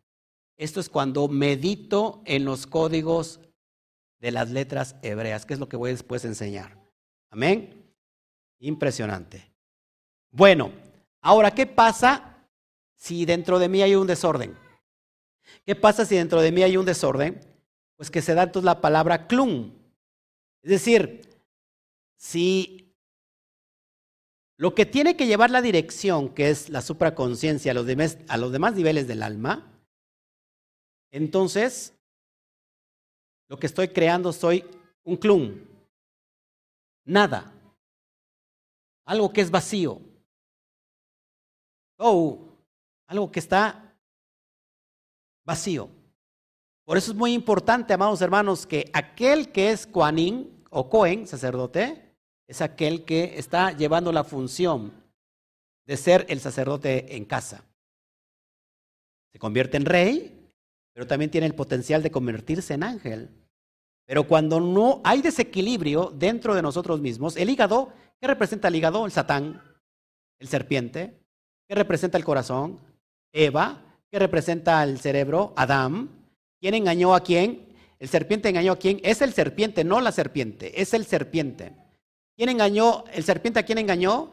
[0.57, 3.41] Esto es cuando medito en los códigos
[4.21, 6.79] de las letras hebreas, que es lo que voy después a enseñar.
[7.31, 7.80] Amén.
[8.61, 9.51] Impresionante.
[10.31, 10.71] Bueno,
[11.23, 12.47] ahora, ¿qué pasa
[12.95, 14.57] si dentro de mí hay un desorden?
[15.65, 17.41] ¿Qué pasa si dentro de mí hay un desorden?
[17.97, 19.73] Pues que se da entonces la palabra clum.
[20.63, 21.23] Es decir,
[22.17, 22.95] si
[24.59, 28.37] lo que tiene que llevar la dirección, que es la supraconciencia a los demás, a
[28.37, 29.73] los demás niveles del alma,
[31.11, 31.95] entonces
[33.49, 34.67] lo que estoy creando soy
[35.03, 35.65] un clum.
[37.07, 37.55] Nada
[39.11, 40.01] algo que es vacío.
[41.99, 42.47] Oh,
[43.09, 43.93] algo que está
[45.45, 45.91] vacío.
[46.85, 52.15] Por eso es muy importante, amados hermanos, que aquel que es Coanín o Cohen, sacerdote,
[52.47, 54.93] es aquel que está llevando la función
[55.87, 57.65] de ser el sacerdote en casa.
[59.33, 60.53] Se convierte en rey,
[60.95, 63.29] pero también tiene el potencial de convertirse en ángel.
[64.07, 69.07] Pero cuando no hay desequilibrio dentro de nosotros mismos, el hígado ¿Qué representa el hígado?
[69.07, 69.63] El satán,
[70.39, 71.21] el serpiente.
[71.69, 72.81] ¿Qué representa el corazón?
[73.33, 73.83] Eva.
[74.11, 75.55] ¿Qué representa el cerebro?
[75.57, 76.11] Adán.
[76.61, 77.71] ¿Quién engañó a quién?
[77.99, 79.01] El serpiente engañó a quién?
[79.03, 81.73] Es el serpiente, no la serpiente, es el serpiente.
[82.37, 83.05] ¿Quién engañó?
[83.13, 84.31] ¿El serpiente a quién engañó?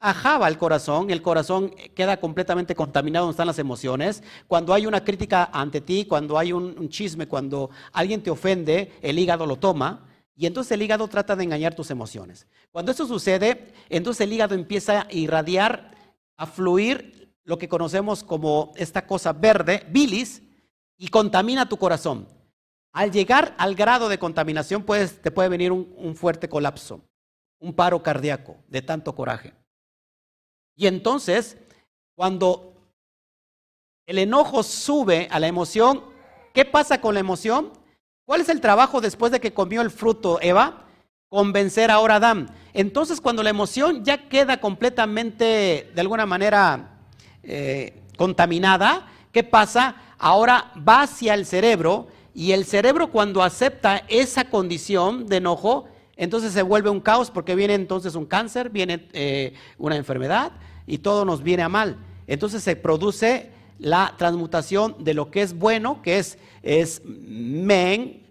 [0.00, 4.22] A Java el corazón, el corazón queda completamente contaminado donde están las emociones.
[4.46, 9.18] Cuando hay una crítica ante ti, cuando hay un, chisme, cuando alguien te ofende, el
[9.18, 10.07] hígado lo toma.
[10.38, 12.46] Y entonces el hígado trata de engañar tus emociones.
[12.70, 15.90] Cuando eso sucede, entonces el hígado empieza a irradiar,
[16.36, 20.40] a fluir lo que conocemos como esta cosa verde, bilis,
[20.96, 22.28] y contamina tu corazón.
[22.92, 24.86] Al llegar al grado de contaminación
[25.20, 27.00] te puede venir un, fuerte colapso.
[27.58, 29.52] un paro cardíaco de tanto coraje.
[30.76, 31.56] Y entonces,
[32.14, 32.74] cuando
[34.06, 36.04] el enojo sube a la emoción,
[36.54, 37.72] ¿qué pasa con la emoción?
[38.28, 40.84] ¿Cuál es el trabajo después de que comió el fruto Eva?
[41.30, 42.54] Convencer ahora a Adán.
[42.74, 46.98] Entonces, cuando la emoción ya queda completamente, de alguna manera,
[47.42, 49.96] eh, contaminada, ¿qué pasa?
[50.18, 56.52] Ahora va hacia el cerebro y el cerebro cuando acepta esa condición de enojo, entonces
[56.52, 60.52] se vuelve un caos porque viene entonces un cáncer, viene eh, una enfermedad
[60.86, 61.96] y todo nos viene a mal.
[62.26, 68.26] Entonces se produce la transmutación de lo que es bueno, que es, es men,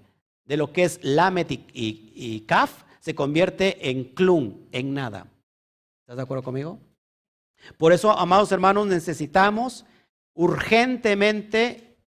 [0.45, 5.27] de lo que es lamet y, kaf, se convierte en klum, en nada.
[6.01, 6.79] ¿Estás de acuerdo conmigo?
[7.77, 9.85] Por eso, amados hermanos, necesitamos
[10.33, 11.97] urgentemente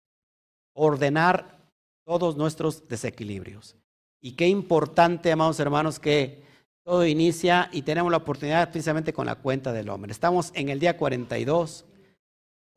[0.74, 1.58] ordenar
[2.04, 3.76] todos nuestros desequilibrios.
[4.20, 6.42] Y qué importante, amados hermanos, que
[6.84, 10.12] todo inicia y tenemos la oportunidad precisamente con la cuenta del hombre.
[10.12, 11.84] Estamos en el día 42.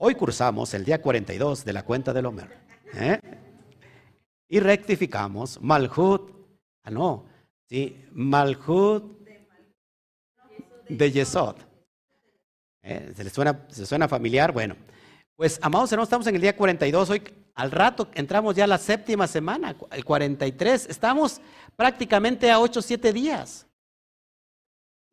[0.05, 2.49] Hoy cursamos el día 42 de la cuenta del hombre.
[2.93, 3.17] ¿eh?
[4.49, 6.29] Y rectificamos Malhut.
[6.83, 7.25] Ah, no.
[7.69, 9.25] Sí, Malhut
[10.89, 11.55] de Yesod.
[12.81, 13.13] ¿Eh?
[13.15, 14.51] ¿Se, le suena, ¿Se suena familiar?
[14.51, 14.75] Bueno,
[15.37, 17.09] pues amados hermanos, estamos en el día 42.
[17.09, 17.23] Hoy
[17.55, 20.87] al rato entramos ya a la séptima semana, el 43.
[20.89, 21.39] Estamos
[21.77, 23.67] prácticamente a 8 o 7 días.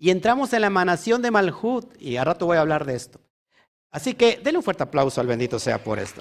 [0.00, 3.20] Y entramos en la emanación de Malhut, y a rato voy a hablar de esto.
[3.90, 6.20] Así que denle un fuerte aplauso al bendito sea por esto.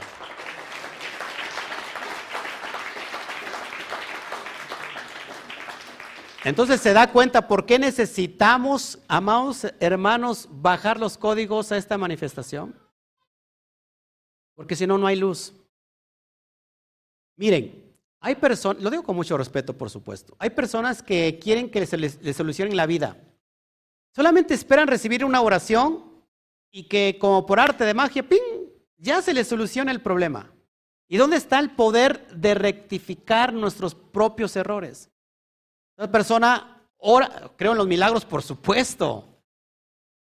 [6.44, 12.74] Entonces se da cuenta por qué necesitamos, amados hermanos, bajar los códigos a esta manifestación.
[14.56, 15.54] Porque si no, no hay luz.
[17.36, 21.86] Miren, hay personas, lo digo con mucho respeto, por supuesto, hay personas que quieren que
[21.86, 23.18] se les, les solucionen la vida.
[24.16, 26.09] Solamente esperan recibir una oración
[26.72, 28.60] y que como por arte de magia, ¡ping!
[29.00, 30.52] ya se les soluciona el problema.
[31.08, 35.10] ¿Y dónde está el poder de rectificar nuestros propios errores?
[35.98, 39.42] La persona ora, creo en los milagros, por supuesto.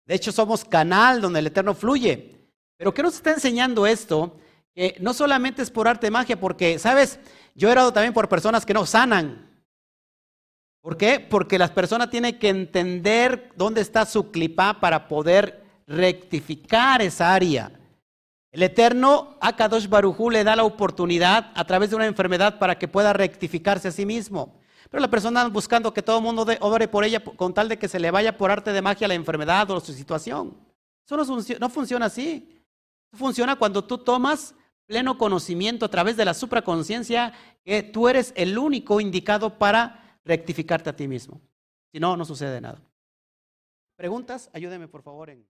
[0.05, 2.37] De hecho, somos canal donde el Eterno fluye.
[2.77, 4.37] Pero ¿qué nos está enseñando esto?
[4.75, 7.21] Que no solamente es por arte de magia, porque, ¿sabes?
[7.55, 9.65] Yo he orado también por personas que no sanan.
[10.81, 11.21] ¿Por qué?
[11.21, 15.62] Porque las personas tienen que entender dónde está su clipa para poder
[15.93, 17.71] rectificar esa área.
[18.51, 22.89] El Eterno, Akadosh Barujú, le da la oportunidad a través de una enfermedad para que
[22.89, 24.61] pueda rectificarse a sí mismo.
[24.91, 27.89] Pero la persona buscando que todo el mundo obre por ella con tal de que
[27.89, 30.55] se le vaya por arte de magia la enfermedad o su situación.
[31.07, 31.25] Eso no,
[31.61, 32.63] no funciona así.
[33.15, 34.55] Funciona cuando tú tomas
[34.87, 37.33] pleno conocimiento a través de la supraconciencia
[37.65, 41.41] que tú eres el único indicado para rectificarte a ti mismo.
[41.91, 42.83] Si no, no sucede nada.
[43.97, 44.51] ¿Preguntas?
[44.53, 45.41] Ayúdeme por favor en...